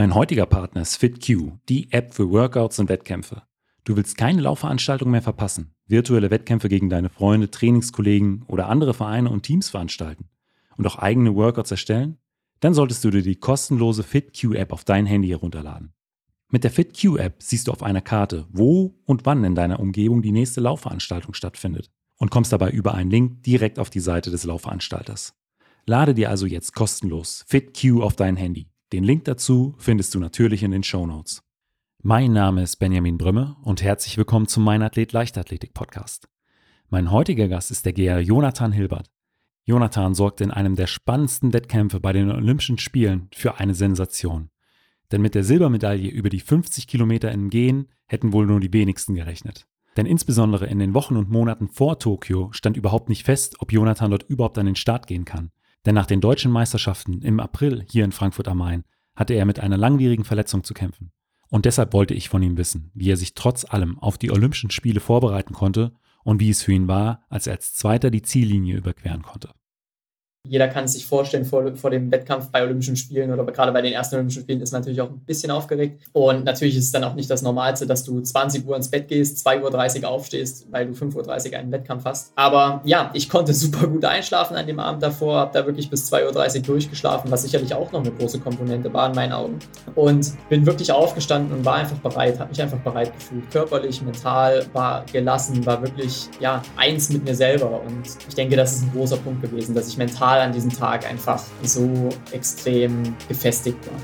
[0.00, 3.42] Mein heutiger Partner ist FitQ, die App für Workouts und Wettkämpfe.
[3.84, 9.28] Du willst keine Laufveranstaltung mehr verpassen, virtuelle Wettkämpfe gegen deine Freunde, Trainingskollegen oder andere Vereine
[9.28, 10.30] und Teams veranstalten
[10.78, 12.16] und auch eigene Workouts erstellen?
[12.60, 15.92] Dann solltest du dir die kostenlose FitQ-App auf dein Handy herunterladen.
[16.48, 20.32] Mit der FitQ-App siehst du auf einer Karte, wo und wann in deiner Umgebung die
[20.32, 25.34] nächste Laufveranstaltung stattfindet und kommst dabei über einen Link direkt auf die Seite des Laufveranstalters.
[25.84, 28.69] Lade dir also jetzt kostenlos FitQ auf dein Handy.
[28.92, 31.44] Den Link dazu findest du natürlich in den Show Notes.
[32.02, 36.28] Mein Name ist Benjamin Brümme und herzlich willkommen zum Mein Athlet Leichtathletik Podcast.
[36.88, 39.08] Mein heutiger Gast ist der Geher Jonathan Hilbert.
[39.64, 44.50] Jonathan sorgte in einem der spannendsten Wettkämpfe bei den Olympischen Spielen für eine Sensation.
[45.12, 49.14] Denn mit der Silbermedaille über die 50 Kilometer im Gehen hätten wohl nur die wenigsten
[49.14, 49.68] gerechnet.
[49.96, 54.10] Denn insbesondere in den Wochen und Monaten vor Tokio stand überhaupt nicht fest, ob Jonathan
[54.10, 55.52] dort überhaupt an den Start gehen kann.
[55.86, 58.84] Denn nach den deutschen Meisterschaften im April hier in Frankfurt am Main
[59.16, 61.12] hatte er mit einer langwierigen Verletzung zu kämpfen.
[61.48, 64.70] Und deshalb wollte ich von ihm wissen, wie er sich trotz allem auf die Olympischen
[64.70, 68.76] Spiele vorbereiten konnte und wie es für ihn war, als er als Zweiter die Ziellinie
[68.76, 69.50] überqueren konnte.
[70.48, 73.82] Jeder kann es sich vorstellen, vor, vor dem Wettkampf bei Olympischen Spielen oder gerade bei
[73.82, 76.02] den ersten Olympischen Spielen ist natürlich auch ein bisschen aufgeregt.
[76.12, 79.06] Und natürlich ist es dann auch nicht das Normalste, dass du 20 Uhr ins Bett
[79.08, 82.32] gehst, 2.30 Uhr aufstehst, weil du 5.30 Uhr einen Wettkampf hast.
[82.36, 86.10] Aber ja, ich konnte super gut einschlafen an dem Abend davor, habe da wirklich bis
[86.10, 89.58] 2.30 Uhr durchgeschlafen, was sicherlich auch noch eine große Komponente war in meinen Augen.
[89.94, 93.48] Und bin wirklich aufgestanden und war einfach bereit, habe mich einfach bereit gefühlt.
[93.50, 97.82] Körperlich, mental, war gelassen, war wirklich ja, eins mit mir selber.
[97.82, 100.70] Und ich denke, das ist ein großer Punkt gewesen, dass ich mental mental an diesem
[100.70, 103.98] Tag einfach so extrem gefestigt war.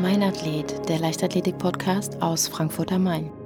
[0.00, 3.45] Mein Athlet, der Leichtathletik-Podcast aus Frankfurt am Main.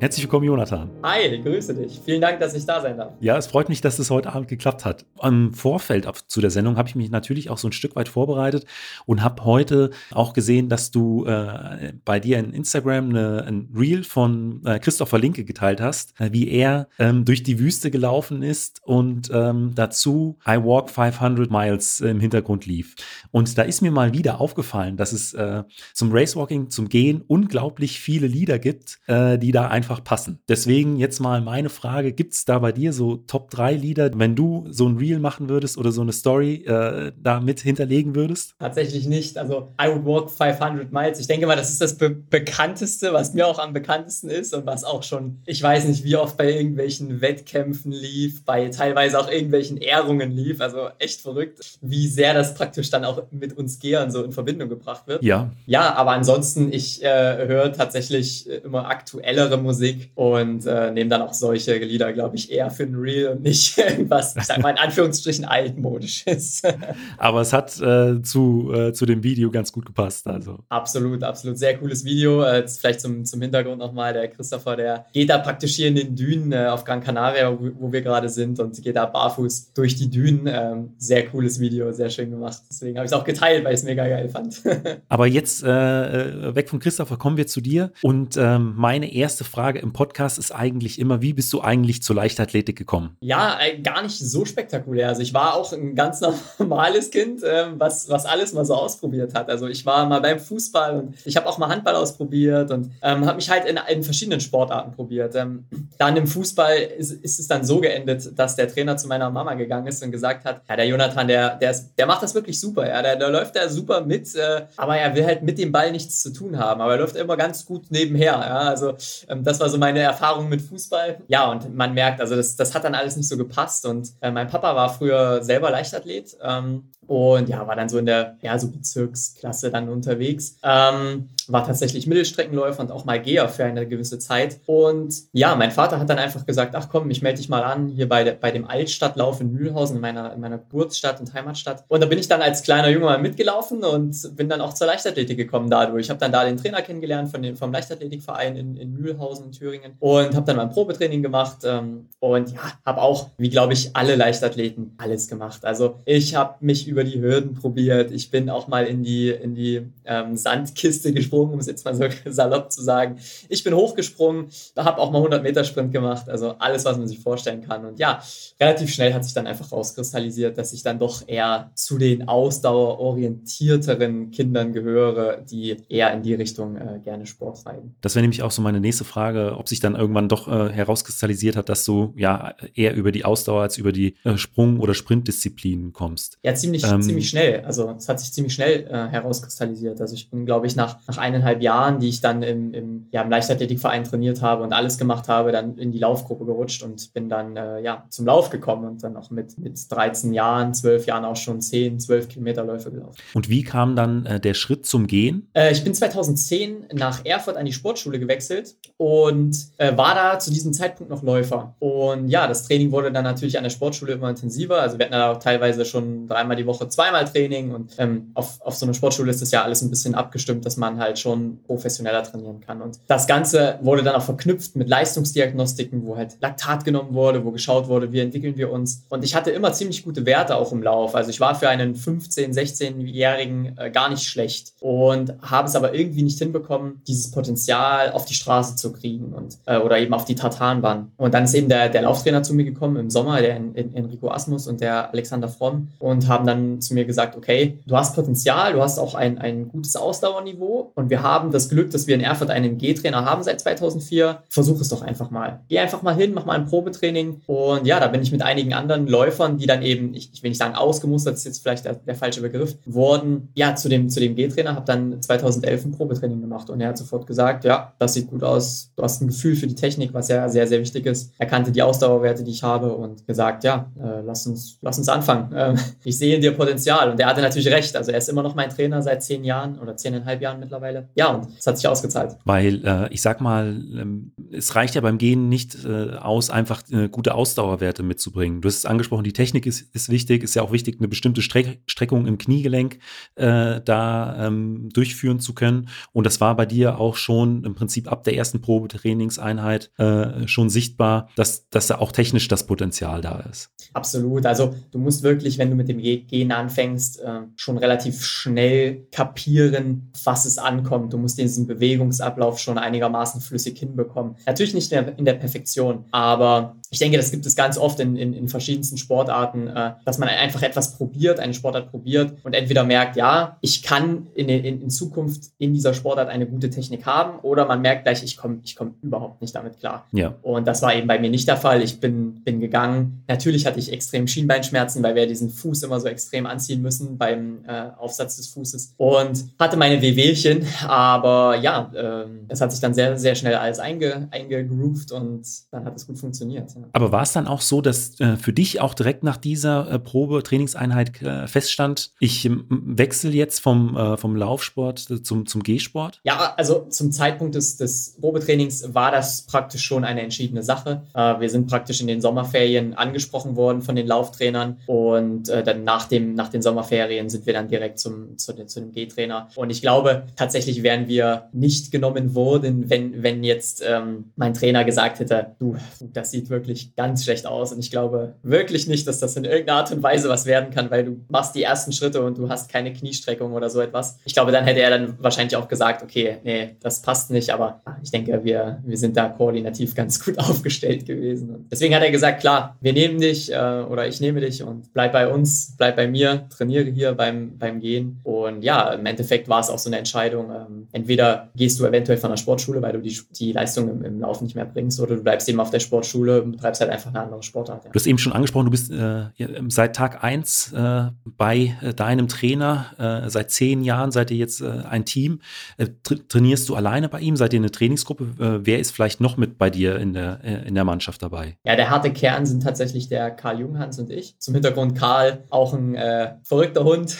[0.00, 0.90] Herzlich willkommen, Jonathan.
[1.02, 2.00] Hi, grüße dich.
[2.04, 3.14] Vielen Dank, dass ich da sein darf.
[3.18, 5.04] Ja, es freut mich, dass es heute Abend geklappt hat.
[5.20, 8.64] Im Vorfeld zu der Sendung habe ich mich natürlich auch so ein Stück weit vorbereitet
[9.06, 14.04] und habe heute auch gesehen, dass du äh, bei dir in Instagram eine, ein Reel
[14.04, 18.80] von äh, Christopher Linke geteilt hast, äh, wie er ähm, durch die Wüste gelaufen ist
[18.84, 22.94] und ähm, dazu I Walk 500 Miles im Hintergrund lief.
[23.32, 27.98] Und da ist mir mal wieder aufgefallen, dass es äh, zum Racewalking, zum Gehen unglaublich
[27.98, 30.40] viele Lieder gibt, äh, die da einfach einfach passen.
[30.48, 34.36] Deswegen jetzt mal meine Frage: Gibt es da bei dir so Top 3 Lieder, wenn
[34.36, 38.54] du so ein Reel machen würdest oder so eine Story äh, da mit hinterlegen würdest?
[38.58, 39.38] Tatsächlich nicht.
[39.38, 41.18] Also, I would walk 500 miles.
[41.20, 44.66] Ich denke mal, das ist das Be bekannteste, was mir auch am bekanntesten ist und
[44.66, 49.30] was auch schon, ich weiß nicht, wie oft bei irgendwelchen Wettkämpfen lief, bei teilweise auch
[49.30, 50.60] irgendwelchen Ehrungen lief.
[50.60, 54.68] Also, echt verrückt, wie sehr das praktisch dann auch mit uns Gehern so in Verbindung
[54.68, 55.22] gebracht wird.
[55.22, 55.50] Ja.
[55.66, 61.22] Ja, aber ansonsten, ich äh, höre tatsächlich immer aktuellere Musik Musik und äh, nehme dann
[61.22, 64.70] auch solche Lieder, glaube ich, eher für ein Real und nicht irgendwas, ich sag mal
[64.70, 66.62] in Anführungsstrichen altmodisches.
[67.18, 70.26] Aber es hat äh, zu, äh, zu dem Video ganz gut gepasst.
[70.26, 70.58] Also.
[70.68, 71.58] Absolut, absolut.
[71.58, 72.42] Sehr cooles Video.
[72.42, 76.16] Äh, vielleicht zum, zum Hintergrund nochmal, der Christopher, der geht da praktisch hier in den
[76.16, 79.94] Dünen äh, auf Gran Canaria, wo, wo, wir gerade sind und geht da barfuß durch
[79.94, 80.48] die Dünen.
[80.48, 82.62] Ähm, sehr cooles Video, sehr schön gemacht.
[82.68, 84.60] Deswegen habe ich es auch geteilt, weil ich es mega geil fand.
[85.08, 87.92] Aber jetzt äh, weg von Christopher kommen wir zu dir.
[88.02, 92.02] Und ähm, meine erste Frage Frage im Podcast ist eigentlich immer, wie bist du eigentlich
[92.02, 93.18] zur Leichtathletik gekommen?
[93.20, 95.08] Ja, äh, gar nicht so spektakulär.
[95.08, 96.22] Also ich war auch ein ganz
[96.58, 99.50] normales Kind, äh, was, was alles mal so ausprobiert hat.
[99.50, 103.26] Also ich war mal beim Fußball und ich habe auch mal Handball ausprobiert und ähm,
[103.26, 105.34] habe mich halt in, in, verschiedenen Sportarten probiert.
[105.34, 105.66] Ähm,
[105.98, 109.52] dann im Fußball ist, ist, es dann so geendet, dass der Trainer zu meiner Mama
[109.52, 112.58] gegangen ist und gesagt hat, ja, der Jonathan, der, der, ist, der macht das wirklich
[112.58, 112.88] super.
[112.88, 115.92] Ja, der, der läuft da super mit, äh, aber er will halt mit dem Ball
[115.92, 116.80] nichts zu tun haben.
[116.80, 118.32] Aber er läuft immer ganz gut nebenher.
[118.32, 118.60] Ja?
[118.60, 118.94] Also
[119.28, 121.22] ähm, das war so meine Erfahrung mit Fußball.
[121.28, 123.86] Ja, und man merkt, also das, das hat dann alles nicht so gepasst.
[123.86, 128.06] Und äh, mein Papa war früher selber Leichtathlet ähm, und ja, war dann so in
[128.06, 130.58] der ja, so Bezirksklasse dann unterwegs.
[130.62, 134.60] Ähm, war tatsächlich Mittelstreckenläufer und auch mal Geher für eine gewisse Zeit.
[134.66, 137.88] Und ja, mein Vater hat dann einfach gesagt, ach komm, ich melde dich mal an,
[137.88, 141.84] hier bei, bei dem Altstadtlauf in Mühlhausen, in meiner, in meiner Geburtsstadt und Heimatstadt.
[141.88, 144.86] Und da bin ich dann als kleiner Junge mal mitgelaufen und bin dann auch zur
[144.86, 146.06] Leichtathletik gekommen dadurch.
[146.06, 149.52] Ich habe dann da den Trainer kennengelernt von dem, vom Leichtathletikverein in, in Mühlhausen in
[149.52, 153.96] Thüringen und habe dann mein Probetraining gemacht ähm, und ja, habe auch, wie glaube ich,
[153.96, 155.64] alle Leichtathleten alles gemacht.
[155.64, 158.10] Also ich habe mich über über die Hürden probiert.
[158.10, 161.94] Ich bin auch mal in die, in die ähm, Sandkiste gesprungen, um es jetzt mal
[161.94, 163.18] so salopp zu sagen.
[163.48, 166.28] Ich bin hochgesprungen, habe auch mal 100 Meter Sprint gemacht.
[166.28, 167.84] Also alles, was man sich vorstellen kann.
[167.84, 168.20] Und ja,
[168.60, 174.32] relativ schnell hat sich dann einfach rauskristallisiert, dass ich dann doch eher zu den ausdauerorientierteren
[174.32, 177.94] Kindern gehöre, die eher in die Richtung äh, gerne Sport treiben.
[178.00, 181.54] Das wäre nämlich auch so meine nächste Frage, ob sich dann irgendwann doch äh, herauskristallisiert
[181.54, 185.92] hat, dass du ja eher über die Ausdauer als über die äh, Sprung- oder Sprintdisziplinen
[185.92, 186.38] kommst.
[186.42, 187.64] Ja, ziemlich, ähm, ziemlich schnell.
[187.64, 190.00] Also es hat sich ziemlich schnell äh, herauskristallisiert.
[190.00, 193.22] Also ich bin, glaube ich, nach, nach eineinhalb Jahren, die ich dann im, im, ja,
[193.22, 197.28] im Leichtathletikverein trainiert habe und alles gemacht habe, dann in die Laufgruppe gerutscht und bin
[197.28, 201.24] dann äh, ja, zum Lauf gekommen und dann auch mit, mit 13 Jahren, 12 Jahren
[201.24, 203.16] auch schon 10, 12 Kilometer Läufe gelaufen.
[203.34, 205.48] Und wie kam dann äh, der Schritt zum Gehen?
[205.54, 210.50] Äh, ich bin 2010 nach Erfurt an die Sportschule gewechselt und äh, war da zu
[210.50, 211.74] diesem Zeitpunkt noch Läufer.
[211.78, 214.80] Und ja, das Training wurde dann natürlich an der Sportschule immer intensiver.
[214.80, 218.60] Also wir hatten da auch teilweise schon dreimal die Woche zweimal Training und ähm, auf,
[218.62, 221.60] auf so einer Sportschule ist das ja alles ein bisschen abgestimmt, dass man halt schon
[221.64, 222.82] professioneller trainieren kann.
[222.82, 227.50] Und das Ganze wurde dann auch verknüpft mit Leistungsdiagnostiken, wo halt Laktat genommen wurde, wo
[227.50, 229.04] geschaut wurde, wie entwickeln wir uns.
[229.08, 231.14] Und ich hatte immer ziemlich gute Werte auch im Lauf.
[231.14, 235.94] Also ich war für einen 15-, 16-Jährigen äh, gar nicht schlecht und habe es aber
[235.94, 240.24] irgendwie nicht hinbekommen, dieses Potenzial auf die Straße zu kriegen und äh, oder eben auf
[240.24, 241.12] die Tartanbahn.
[241.16, 244.66] Und dann ist eben der, der Lauftrainer zu mir gekommen im Sommer, der Enrico Asmus
[244.66, 248.82] und der Alexander Fromm und haben dann zu mir gesagt, okay, du hast Potenzial, du
[248.82, 252.50] hast auch ein, ein gutes Ausdauerniveau und wir haben das Glück, dass wir in Erfurt
[252.50, 254.42] einen G-Trainer haben seit 2004.
[254.48, 255.60] Versuch es doch einfach mal.
[255.68, 258.74] Geh einfach mal hin, mach mal ein Probetraining und ja, da bin ich mit einigen
[258.74, 261.94] anderen Läufern, die dann eben, ich, ich will nicht sagen ausgemustert, ist jetzt vielleicht der,
[261.94, 266.40] der falsche Begriff, wurden ja zu dem, zu dem G-Trainer, habe dann 2011 ein Probetraining
[266.40, 269.56] gemacht und er hat sofort gesagt, ja, das sieht gut aus, du hast ein Gefühl
[269.56, 271.32] für die Technik, was ja sehr, sehr wichtig ist.
[271.38, 275.08] Er kannte die Ausdauerwerte, die ich habe und gesagt, ja, äh, lass, uns, lass uns
[275.08, 275.52] anfangen.
[275.54, 277.96] Ähm, ich sehe in dir Potenzial und er hatte natürlich recht.
[277.96, 281.08] Also er ist immer noch mein Trainer seit zehn Jahren oder zehneinhalb Jahren mittlerweile.
[281.14, 282.36] Ja, und es hat sich ausgezahlt.
[282.44, 286.82] Weil äh, ich sag mal, ähm, es reicht ja beim Gehen nicht äh, aus, einfach
[286.90, 288.60] äh, gute Ausdauerwerte mitzubringen.
[288.60, 291.42] Du hast es angesprochen, die Technik ist, ist wichtig, ist ja auch wichtig, eine bestimmte
[291.42, 292.98] Streck Streckung im Kniegelenk
[293.34, 295.88] äh, da ähm, durchführen zu können.
[296.12, 300.70] Und das war bei dir auch schon im Prinzip ab der ersten Probetrainingseinheit äh, schon
[300.70, 303.70] sichtbar, dass, dass da auch technisch das Potenzial da ist.
[303.92, 304.46] Absolut.
[304.46, 310.10] Also du musst wirklich, wenn du mit dem Gehen anfängst, äh, schon relativ schnell kapieren,
[310.24, 311.12] was es ankommt.
[311.12, 314.36] Du musst diesen Bewegungsablauf schon einigermaßen flüssig hinbekommen.
[314.46, 318.00] Natürlich nicht in der, in der Perfektion, aber ich denke, das gibt es ganz oft
[318.00, 322.54] in, in, in verschiedensten Sportarten, äh, dass man einfach etwas probiert, eine Sportart probiert und
[322.54, 327.06] entweder merkt, ja, ich kann in, in, in Zukunft in dieser Sportart eine gute Technik
[327.06, 330.06] haben oder man merkt gleich, ich komme ich komm überhaupt nicht damit klar.
[330.12, 330.34] Ja.
[330.42, 331.82] Und das war eben bei mir nicht der Fall.
[331.82, 333.24] Ich bin, bin gegangen.
[333.28, 337.64] Natürlich hatte ich extrem Schienbeinschmerzen, weil wir diesen Fuß immer so extrem anziehen müssen beim
[337.66, 342.94] äh, Aufsatz des Fußes und hatte meine Wehwehchen, aber ja, äh, es hat sich dann
[342.94, 346.70] sehr, sehr schnell alles einge, eingegroovt und dann hat es gut funktioniert.
[346.92, 349.98] Aber war es dann auch so, dass äh, für dich auch direkt nach dieser äh,
[349.98, 356.20] Probe, Trainingseinheit äh, feststand, ich ähm, wechsle jetzt vom, äh, vom Laufsport zum, zum Gehsport?
[356.24, 361.02] Ja, also zum Zeitpunkt des, des Probetrainings war das praktisch schon eine entschiedene Sache.
[361.14, 365.84] Äh, wir sind praktisch in den Sommerferien angesprochen worden von den Lauftrainern und äh, dann
[365.84, 369.48] nach, dem, nach den Sommerferien sind wir dann direkt zum, zu, zu dem G-Trainer.
[369.56, 374.84] Und ich glaube, tatsächlich wären wir nicht genommen worden, wenn, wenn jetzt ähm, mein Trainer
[374.84, 375.76] gesagt hätte, du,
[376.12, 377.72] das sieht wirklich wirklich ganz schlecht aus.
[377.72, 380.90] Und ich glaube wirklich nicht, dass das in irgendeiner Art und Weise was werden kann,
[380.90, 384.18] weil du machst die ersten Schritte und du hast keine Kniestreckung oder so etwas.
[384.24, 387.50] Ich glaube, dann hätte er dann wahrscheinlich auch gesagt, okay, nee, das passt nicht.
[387.50, 391.50] Aber ich denke, wir, wir sind da koordinativ ganz gut aufgestellt gewesen.
[391.50, 394.92] Und deswegen hat er gesagt, klar, wir nehmen dich äh, oder ich nehme dich und
[394.92, 398.20] bleib bei uns, bleib bei mir, trainiere hier beim, beim Gehen.
[398.22, 400.50] Und ja, im Endeffekt war es auch so eine Entscheidung.
[400.50, 404.20] Ähm, entweder gehst du eventuell von der Sportschule, weil du die, die Leistung im, im
[404.20, 407.20] Laufen nicht mehr bringst, oder du bleibst eben auf der Sportschule, betreibst halt einfach eine
[407.20, 407.84] andere Sportart.
[407.84, 407.90] Ja.
[407.90, 409.26] Du hast eben schon angesprochen, du bist äh,
[409.68, 412.86] seit Tag 1 äh, bei äh, deinem Trainer.
[412.98, 415.40] Äh, seit zehn Jahren seid ihr jetzt äh, ein Team.
[415.76, 417.36] Äh, tra trainierst du alleine bei ihm?
[417.36, 418.18] Seid ihr eine Trainingsgruppe?
[418.38, 421.56] wer ist vielleicht noch mit bei dir in der, in der Mannschaft dabei?
[421.64, 424.38] Ja, der harte Kern sind tatsächlich der Karl Junghans und ich.
[424.38, 425.96] Zum Hintergrund Karl, auch ein
[426.42, 427.16] verrückter Hund.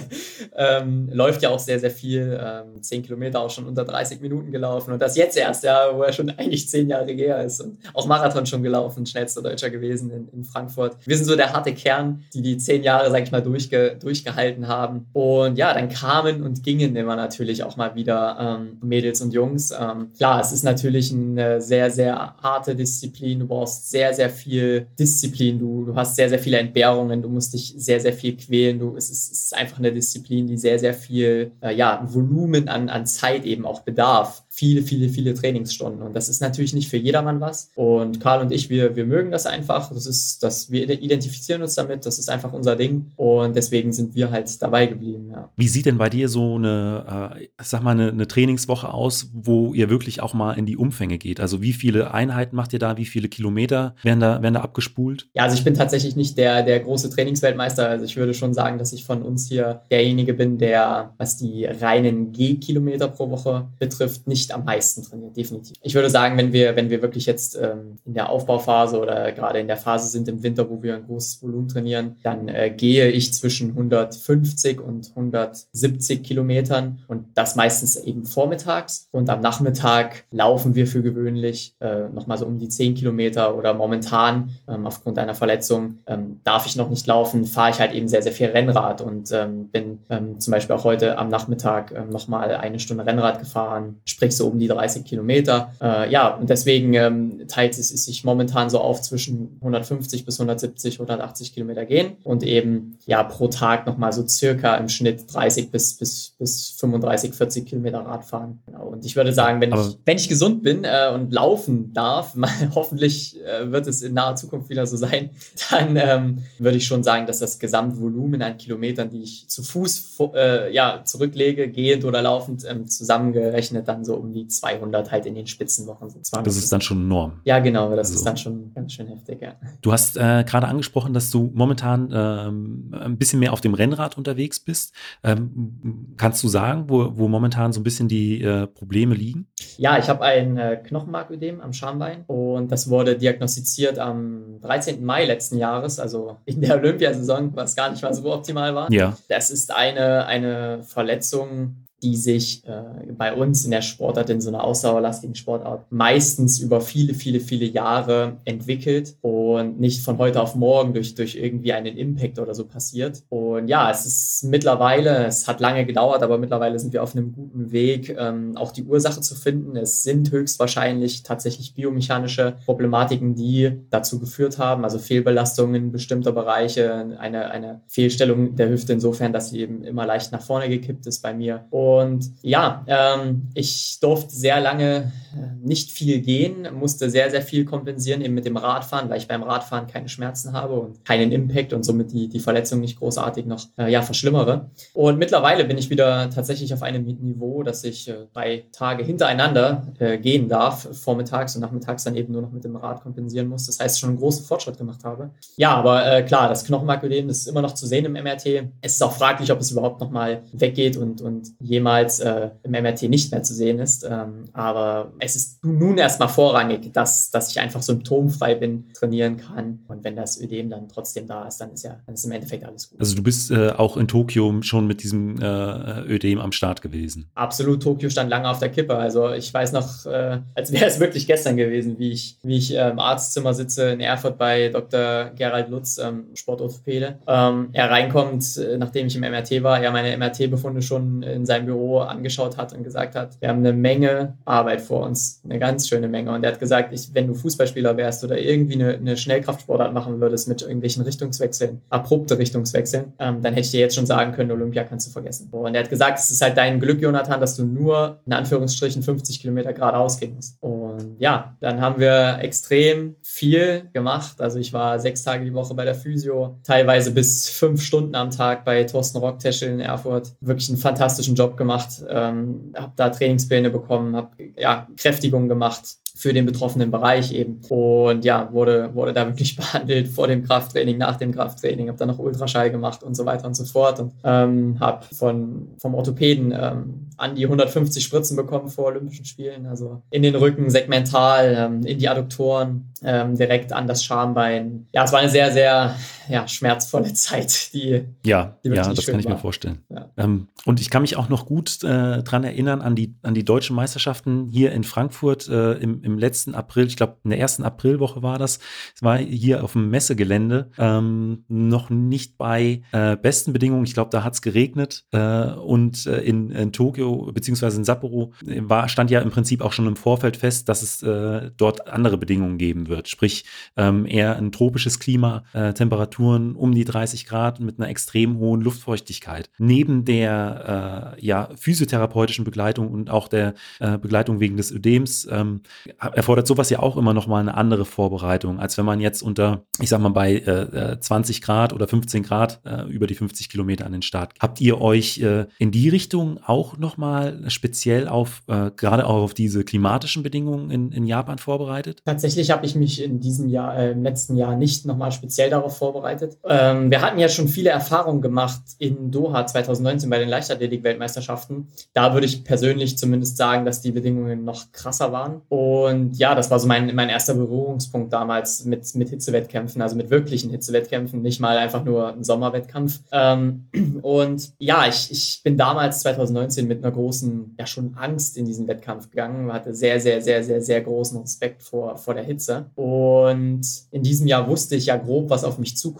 [0.56, 2.38] ähm, läuft ja auch sehr, sehr viel.
[2.42, 4.92] Ähm, zehn Kilometer auch schon unter 30 Minuten gelaufen.
[4.92, 7.60] Und das jetzt erst, ja, wo er schon eigentlich zehn Jahre her ist.
[7.60, 10.96] Und auch Marathon schon gelaufen Langlaufen schnellster Deutscher gewesen in, in, Frankfurt.
[11.04, 14.68] Wir sind so der harte Kern, die die zehn Jahre, sag ich mal, durchge, durchgehalten
[14.68, 15.06] haben.
[15.12, 19.72] Und ja, dann kamen und gingen immer natürlich auch mal wieder ähm, Mädels und Jungs.
[19.72, 23.40] Ähm, klar, es ist natürlich eine sehr, sehr harte Disziplin.
[23.40, 25.58] Du brauchst sehr, sehr viel Disziplin.
[25.58, 27.22] Du, du hast sehr, sehr viele Entbehrungen.
[27.22, 28.78] Du musst dich sehr, sehr viel quälen.
[28.78, 32.68] Du, es, ist, es ist einfach eine Disziplin, die sehr, sehr viel äh, ja, Volumen
[32.68, 36.02] an, an Zeit eben auch bedarf viele, viele, viele Trainingsstunden.
[36.02, 37.70] Und das ist natürlich nicht für jedermann was.
[37.76, 39.92] Und Karl und ich, wir, wir mögen das einfach.
[39.92, 42.04] Das ist, dass wir identifizieren uns damit.
[42.04, 43.12] Das ist einfach unser Ding.
[43.14, 45.28] Und deswegen sind wir halt dabei geblieben.
[45.30, 45.48] Ja.
[45.56, 49.74] Wie sieht denn bei dir so eine, äh, sag mal, eine, eine, Trainingswoche aus, wo
[49.74, 51.38] ihr wirklich auch mal in die Umfänge geht?
[51.38, 52.96] Also wie viele Einheiten macht ihr da?
[52.96, 55.28] Wie viele Kilometer werden da, werden da abgespult?
[55.34, 57.88] Ja, also ich bin tatsächlich nicht der, der große Trainingsweltmeister.
[57.88, 61.64] Also ich würde schon sagen, dass ich von uns hier derjenige bin, der, was die
[61.64, 65.76] reinen G-Kilometer pro Woche betrifft, nicht nicht am meisten trainiert, definitiv.
[65.82, 69.58] Ich würde sagen, wenn wir, wenn wir wirklich jetzt ähm, in der Aufbauphase oder gerade
[69.58, 73.10] in der Phase sind im Winter, wo wir ein großes Volumen trainieren, dann äh, gehe
[73.10, 79.08] ich zwischen 150 und 170 Kilometern und das meistens eben vormittags.
[79.12, 83.74] Und am Nachmittag laufen wir für gewöhnlich äh, nochmal so um die 10 Kilometer oder
[83.74, 88.08] momentan ähm, aufgrund einer Verletzung ähm, darf ich noch nicht laufen, fahre ich halt eben
[88.08, 92.10] sehr, sehr viel Rennrad und ähm, bin ähm, zum Beispiel auch heute am Nachmittag ähm,
[92.10, 95.72] nochmal eine Stunde Rennrad gefahren, sprich so um die 30 Kilometer.
[95.80, 100.94] Äh, ja, und deswegen ähm, teilt es, sich momentan so auf zwischen 150 bis 170,
[100.94, 105.94] 180 Kilometer gehen und eben ja pro Tag nochmal so circa im Schnitt 30 bis,
[105.94, 108.60] bis, bis 35, 40 Kilometer Rad fahren.
[108.66, 108.86] Genau.
[108.86, 112.36] Und ich würde sagen, wenn, ich, wenn ich gesund bin äh, und laufen darf,
[112.74, 115.30] hoffentlich äh, wird es in naher Zukunft wieder so sein,
[115.70, 120.18] dann ähm, würde ich schon sagen, dass das Gesamtvolumen an Kilometern, die ich zu Fuß
[120.34, 125.34] äh, ja, zurücklege, gehend oder laufend, ähm, zusammengerechnet dann so um die 200 halt in
[125.34, 126.28] den Spitzenwochen sind.
[126.44, 127.40] Das ist dann schon Norm.
[127.44, 128.14] Ja, genau, das also.
[128.14, 129.54] ist dann schon ganz schön heftig, ja.
[129.82, 134.16] Du hast äh, gerade angesprochen, dass du momentan ähm, ein bisschen mehr auf dem Rennrad
[134.16, 134.94] unterwegs bist.
[135.22, 139.48] Ähm, kannst du sagen, wo, wo momentan so ein bisschen die äh, Probleme liegen?
[139.76, 145.04] Ja, ich habe ein äh, Knochenmarködem am Schambein und das wurde diagnostiziert am 13.
[145.04, 148.92] Mai letzten Jahres, also in der Olympiasaison, was gar nicht mal so optimal war.
[148.92, 149.16] Ja.
[149.28, 154.48] Das ist eine, eine Verletzung, die sich äh, bei uns in der Sportart, in so
[154.48, 160.54] einer ausdauerlastigen Sportart, meistens über viele, viele, viele Jahre entwickelt und nicht von heute auf
[160.54, 163.22] morgen durch, durch irgendwie einen Impact oder so passiert.
[163.30, 167.32] Und ja, es ist mittlerweile, es hat lange gedauert, aber mittlerweile sind wir auf einem
[167.32, 169.76] guten Weg, ähm, auch die Ursache zu finden.
[169.76, 177.50] Es sind höchstwahrscheinlich tatsächlich biomechanische Problematiken, die dazu geführt haben, also Fehlbelastungen bestimmter Bereiche, eine,
[177.50, 181.34] eine Fehlstellung der Hüfte insofern, dass sie eben immer leicht nach vorne gekippt ist bei
[181.34, 181.66] mir.
[181.70, 187.40] Und und ja, ähm, ich durfte sehr lange äh, nicht viel gehen, musste sehr, sehr
[187.40, 191.32] viel kompensieren eben mit dem Radfahren, weil ich beim Radfahren keine Schmerzen habe und keinen
[191.32, 194.70] Impact und somit die, die Verletzung nicht großartig noch äh, ja, verschlimmere.
[194.92, 199.86] Und mittlerweile bin ich wieder tatsächlich auf einem Niveau, dass ich äh, drei Tage hintereinander
[199.98, 203.66] äh, gehen darf, vormittags und nachmittags dann eben nur noch mit dem Rad kompensieren muss.
[203.66, 205.30] Das heißt, schon einen großen Fortschritt gemacht habe.
[205.56, 208.68] Ja, aber äh, klar, das Knochenmarködem ist immer noch zu sehen im MRT.
[208.82, 212.72] Es ist auch fraglich, ob es überhaupt nochmal weggeht und, und je jemals äh, im
[212.72, 214.04] MRT nicht mehr zu sehen ist.
[214.04, 219.80] Ähm, aber es ist nun erstmal vorrangig, dass, dass ich einfach symptomfrei bin, trainieren kann.
[219.86, 222.64] Und wenn das Ödem dann trotzdem da ist, dann ist ja dann ist im Endeffekt
[222.64, 223.00] alles gut.
[223.00, 227.30] Also du bist äh, auch in Tokio schon mit diesem äh, Ödem am Start gewesen.
[227.34, 228.96] Absolut, Tokio stand lange auf der Kippe.
[228.96, 232.74] Also ich weiß noch, äh, als wäre es wirklich gestern gewesen, wie ich, wie ich
[232.74, 235.30] im Arztzimmer sitze in Erfurt bei Dr.
[235.36, 237.18] Gerald Lutz, ähm, Sportorthopäde.
[237.26, 241.67] Ähm, er reinkommt, äh, nachdem ich im MRT war, er meine MRT-Befunde schon in seinem
[241.68, 245.86] Büro angeschaut hat und gesagt hat, wir haben eine Menge Arbeit vor uns, eine ganz
[245.86, 246.32] schöne Menge.
[246.32, 250.20] Und er hat gesagt, ich, wenn du Fußballspieler wärst oder irgendwie eine, eine Schnellkraftsportart machen
[250.20, 254.50] würdest mit irgendwelchen Richtungswechseln, abrupte Richtungswechseln, ähm, dann hätte ich dir jetzt schon sagen können,
[254.50, 255.48] Olympia kannst du vergessen.
[255.50, 259.02] Und er hat gesagt, es ist halt dein Glück, Jonathan, dass du nur in Anführungsstrichen
[259.02, 260.56] 50 Kilometer geradeaus gehen musst.
[260.62, 264.40] Und ja, dann haben wir extrem viel gemacht.
[264.40, 268.30] Also ich war sechs Tage die Woche bei der Physio, teilweise bis fünf Stunden am
[268.30, 270.32] Tag bei Thorsten Rockteschel in Erfurt.
[270.40, 276.32] Wirklich einen fantastischen Job gemacht, ähm, habe da Trainingspläne bekommen, habe ja, Kräftigung gemacht für
[276.32, 277.60] den betroffenen Bereich eben.
[277.68, 282.08] Und ja, wurde, wurde da wirklich behandelt vor dem Krafttraining, nach dem Krafttraining, habe dann
[282.08, 287.08] noch Ultraschall gemacht und so weiter und so fort und ähm, habe vom Orthopäden ähm,
[287.16, 291.98] an die 150 Spritzen bekommen vor Olympischen Spielen, also in den Rücken, segmental, ähm, in
[291.98, 294.86] die Adduktoren, ähm, direkt an das Schambein.
[294.92, 295.94] Ja, es war eine sehr, sehr
[296.28, 299.34] ja, schmerzvolle Zeit, die ja, die ja, das kann ich war.
[299.34, 299.82] mir vorstellen.
[299.88, 300.10] Ja.
[300.16, 303.44] Ähm, und ich kann mich auch noch gut äh, dran erinnern an die an die
[303.44, 307.64] deutschen Meisterschaften hier in Frankfurt äh, im im letzten April, ich glaube in der ersten
[307.64, 308.58] Aprilwoche war das,
[308.94, 313.84] es war hier auf dem Messegelände ähm, noch nicht bei äh, besten Bedingungen.
[313.84, 318.32] Ich glaube, da hat es geregnet äh, und äh, in, in Tokio beziehungsweise in Sapporo
[318.42, 322.18] war, stand ja im Prinzip auch schon im Vorfeld fest, dass es äh, dort andere
[322.18, 323.08] Bedingungen geben wird.
[323.08, 323.44] Sprich,
[323.76, 325.72] ähm, eher ein tropisches Klima, äh,
[326.18, 329.50] Temperaturen um die 30 Grad mit einer extrem hohen Luftfeuchtigkeit.
[329.58, 335.62] Neben der äh, ja, physiotherapeutischen Begleitung und auch der äh, Begleitung wegen des Ödems ähm,
[335.98, 339.64] erfordert sowas ja auch immer noch mal eine andere Vorbereitung, als wenn man jetzt unter,
[339.80, 343.48] ich sag mal, bei äh, 20 äh, Grad oder 15 Grad äh, über die 50
[343.48, 344.34] Kilometer an den Start.
[344.40, 349.34] Habt ihr euch äh, in die Richtung auch noch mal speziell auf, gerade auch auf
[349.34, 352.02] diese klimatischen Bedingungen in, in Japan vorbereitet?
[352.04, 355.76] Tatsächlich habe ich mich in diesem Jahr, im letzten Jahr nicht noch mal speziell darauf
[355.76, 356.07] vorbereitet.
[356.44, 361.68] Ähm, wir hatten ja schon viele Erfahrungen gemacht in Doha 2019 bei den Leichtathletik-Weltmeisterschaften.
[361.92, 365.42] Da würde ich persönlich zumindest sagen, dass die Bedingungen noch krasser waren.
[365.48, 370.10] Und ja, das war so mein, mein erster Berührungspunkt damals mit, mit Hitzewettkämpfen, also mit
[370.10, 373.00] wirklichen Hitzewettkämpfen, nicht mal einfach nur ein Sommerwettkampf.
[373.12, 373.68] Ähm,
[374.02, 378.66] und ja, ich, ich bin damals 2019 mit einer großen, ja schon Angst in diesen
[378.68, 382.66] Wettkampf gegangen, hatte sehr, sehr, sehr, sehr, sehr großen Respekt vor, vor der Hitze.
[382.74, 385.97] Und in diesem Jahr wusste ich ja grob, was auf mich zukommt.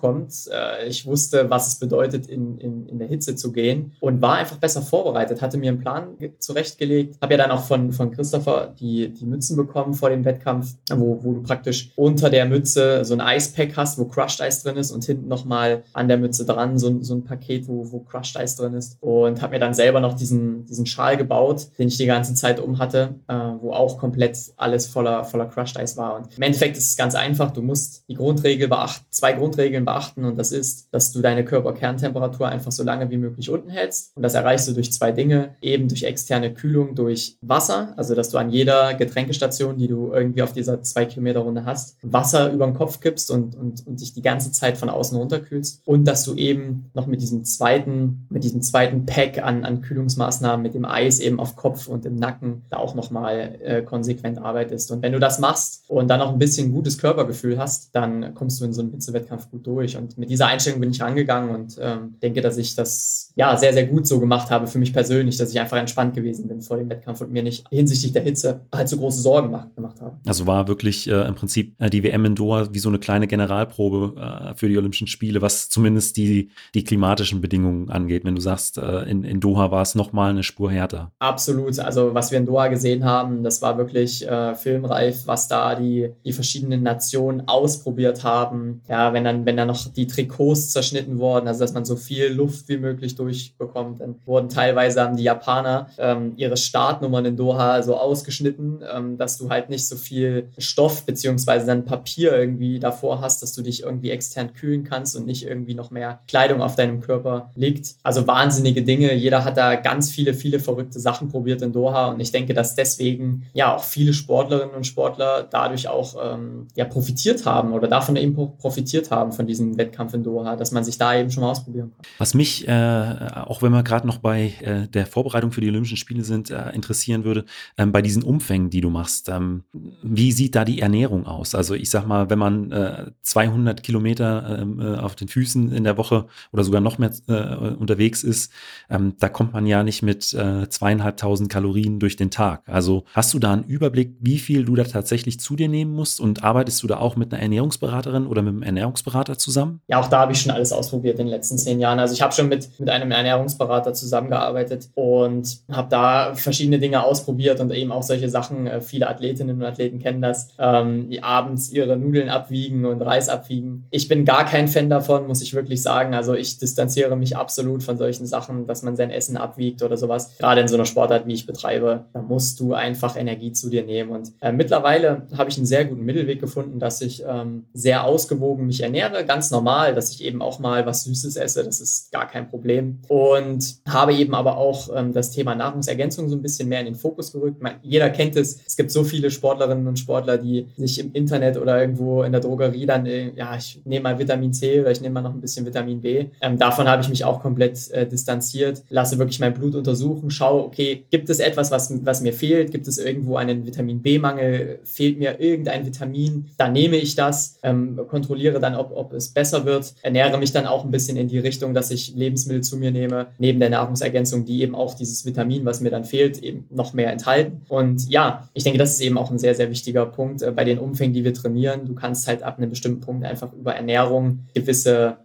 [0.52, 4.34] Äh, ich wusste, was es bedeutet, in, in, in der Hitze zu gehen und war
[4.34, 8.74] einfach besser vorbereitet, hatte mir einen Plan zurechtgelegt, habe ja dann auch von, von Christopher
[8.78, 13.14] die, die Mützen bekommen vor dem Wettkampf, wo, wo du praktisch unter der Mütze so
[13.14, 16.78] ein Eispack hast, wo Crushed Eis drin ist und hinten nochmal an der Mütze dran
[16.78, 18.96] so, so ein Paket, wo, wo Crushed Eis drin ist.
[19.00, 22.60] Und habe mir dann selber noch diesen, diesen Schal gebaut, den ich die ganze Zeit
[22.60, 26.16] um hatte, äh, wo auch komplett alles voller, voller Crushed Eis war.
[26.16, 27.50] Und im Endeffekt ist es ganz einfach.
[27.50, 32.46] Du musst die Grundregel beachten, zwei Grundregeln beachten und das ist, dass du deine Körperkerntemperatur
[32.46, 34.14] einfach so lange wie möglich unten hältst.
[34.14, 38.28] Und das erreichst du durch zwei Dinge, eben durch externe Kühlung, durch Wasser, also dass
[38.28, 42.66] du an jeder Getränkestation, die du irgendwie auf dieser zwei Kilometer Runde hast, Wasser über
[42.66, 46.24] den Kopf kippst und, und, und dich die ganze Zeit von außen runterkühlst und dass
[46.24, 50.84] du eben noch mit diesem zweiten, mit diesem zweiten Pack an, an Kühlungsmaßnahmen, mit dem
[50.84, 54.90] Eis eben auf Kopf und im Nacken da auch nochmal äh, konsequent arbeitest.
[54.92, 58.60] Und wenn du das machst und dann noch ein bisschen gutes Körpergefühl hast, dann kommst
[58.60, 59.67] du in so einen Hitzewettkampf gut durch.
[59.96, 63.72] Und mit dieser Einstellung bin ich rangegangen und ähm, denke, dass ich das ja sehr,
[63.72, 66.76] sehr gut so gemacht habe für mich persönlich, dass ich einfach entspannt gewesen bin vor
[66.76, 70.16] dem Wettkampf und mir nicht hinsichtlich der Hitze halt so große Sorgen gemacht habe.
[70.26, 73.28] Also war wirklich äh, im Prinzip äh, die WM in Doha wie so eine kleine
[73.28, 78.24] Generalprobe äh, für die Olympischen Spiele, was zumindest die, die klimatischen Bedingungen angeht.
[78.24, 81.12] Wenn du sagst, äh, in, in Doha war es nochmal eine Spur härter.
[81.20, 81.78] Absolut.
[81.78, 86.10] Also was wir in Doha gesehen haben, das war wirklich äh, filmreif, was da die,
[86.24, 88.80] die verschiedenen Nationen ausprobiert haben.
[88.88, 92.32] Ja, wenn dann, wenn dann noch die Trikots zerschnitten wurden, also dass man so viel
[92.32, 97.82] Luft wie möglich durchbekommt, dann wurden teilweise haben die Japaner ähm, ihre Startnummern in Doha
[97.82, 103.20] so ausgeschnitten, ähm, dass du halt nicht so viel Stoff beziehungsweise dann Papier irgendwie davor
[103.20, 106.74] hast, dass du dich irgendwie extern kühlen kannst und nicht irgendwie noch mehr Kleidung auf
[106.74, 107.96] deinem Körper liegt.
[108.02, 109.14] Also wahnsinnige Dinge.
[109.14, 112.74] Jeder hat da ganz viele, viele verrückte Sachen probiert in Doha und ich denke, dass
[112.74, 118.16] deswegen ja auch viele Sportlerinnen und Sportler dadurch auch ähm, ja profitiert haben oder davon
[118.16, 121.50] eben profitiert haben von diesem Wettkampf in Doha, dass man sich da eben schon mal
[121.50, 122.06] ausprobieren kann.
[122.18, 122.70] Was mich, äh,
[123.18, 126.70] auch wenn wir gerade noch bei äh, der Vorbereitung für die Olympischen Spiele sind, äh,
[126.70, 127.44] interessieren würde,
[127.76, 129.64] ähm, bei diesen Umfängen, die du machst, ähm,
[130.02, 131.54] wie sieht da die Ernährung aus?
[131.54, 135.84] Also ich sag mal, wenn man äh, 200 Kilometer ähm, äh, auf den Füßen in
[135.84, 138.52] der Woche oder sogar noch mehr äh, unterwegs ist,
[138.90, 142.62] ähm, da kommt man ja nicht mit äh, zweieinhalbtausend Kalorien durch den Tag.
[142.66, 146.20] Also hast du da einen Überblick, wie viel du da tatsächlich zu dir nehmen musst
[146.20, 149.80] und arbeitest du da auch mit einer Ernährungsberaterin oder mit einem Ernährungsberater zusammen?
[149.88, 151.98] Ja, auch da habe ich schon alles ausprobiert in den letzten zehn Jahren.
[151.98, 157.60] Also ich habe schon mit, mit einem Ernährungsberater zusammengearbeitet und habe da verschiedene Dinge ausprobiert
[157.60, 158.66] und eben auch solche Sachen.
[158.66, 163.28] Äh, viele Athletinnen und Athleten kennen das, ähm, die abends ihre Nudeln abwiegen und Reis
[163.28, 163.86] abwiegen.
[163.90, 166.14] Ich bin gar kein Fan davon, muss ich wirklich sagen.
[166.14, 170.36] Also ich distanziere mich absolut von solchen Sachen, dass man sein Essen abwiegt oder sowas.
[170.38, 173.84] Gerade in so einer Sportart, wie ich betreibe, da musst du einfach Energie zu dir
[173.84, 174.10] nehmen.
[174.10, 178.66] Und äh, mittlerweile habe ich einen sehr guten Mittelweg gefunden, dass ich ähm, sehr ausgewogen
[178.66, 182.26] mich ernähre, ganz normal, dass ich eben auch mal was Süßes esse, das ist gar
[182.26, 182.87] kein Problem.
[183.08, 186.94] Und habe eben aber auch ähm, das Thema Nahrungsergänzung so ein bisschen mehr in den
[186.94, 187.62] Fokus gerückt.
[187.62, 191.56] Man, jeder kennt es, es gibt so viele Sportlerinnen und Sportler, die sich im Internet
[191.56, 195.00] oder irgendwo in der Drogerie dann, äh, ja, ich nehme mal Vitamin C oder ich
[195.00, 196.26] nehme mal noch ein bisschen Vitamin B.
[196.40, 200.64] Ähm, davon habe ich mich auch komplett äh, distanziert, lasse wirklich mein Blut untersuchen, schaue,
[200.64, 202.70] okay, gibt es etwas, was, was mir fehlt?
[202.70, 204.80] Gibt es irgendwo einen Vitamin B-Mangel?
[204.84, 206.50] Fehlt mir irgendein Vitamin?
[206.56, 210.66] Dann nehme ich das, ähm, kontrolliere dann, ob, ob es besser wird, ernähre mich dann
[210.66, 214.44] auch ein bisschen in die Richtung, dass ich Lebensmittel zu mir nehme, neben der Nahrungsergänzung,
[214.44, 217.62] die eben auch dieses Vitamin, was mir dann fehlt, eben noch mehr enthalten.
[217.68, 220.64] Und ja, ich denke, das ist eben auch ein sehr, sehr wichtiger Punkt äh, bei
[220.64, 221.86] den Umfängen, die wir trainieren.
[221.86, 225.18] Du kannst halt ab einem bestimmten Punkt einfach über Ernährung gewisse,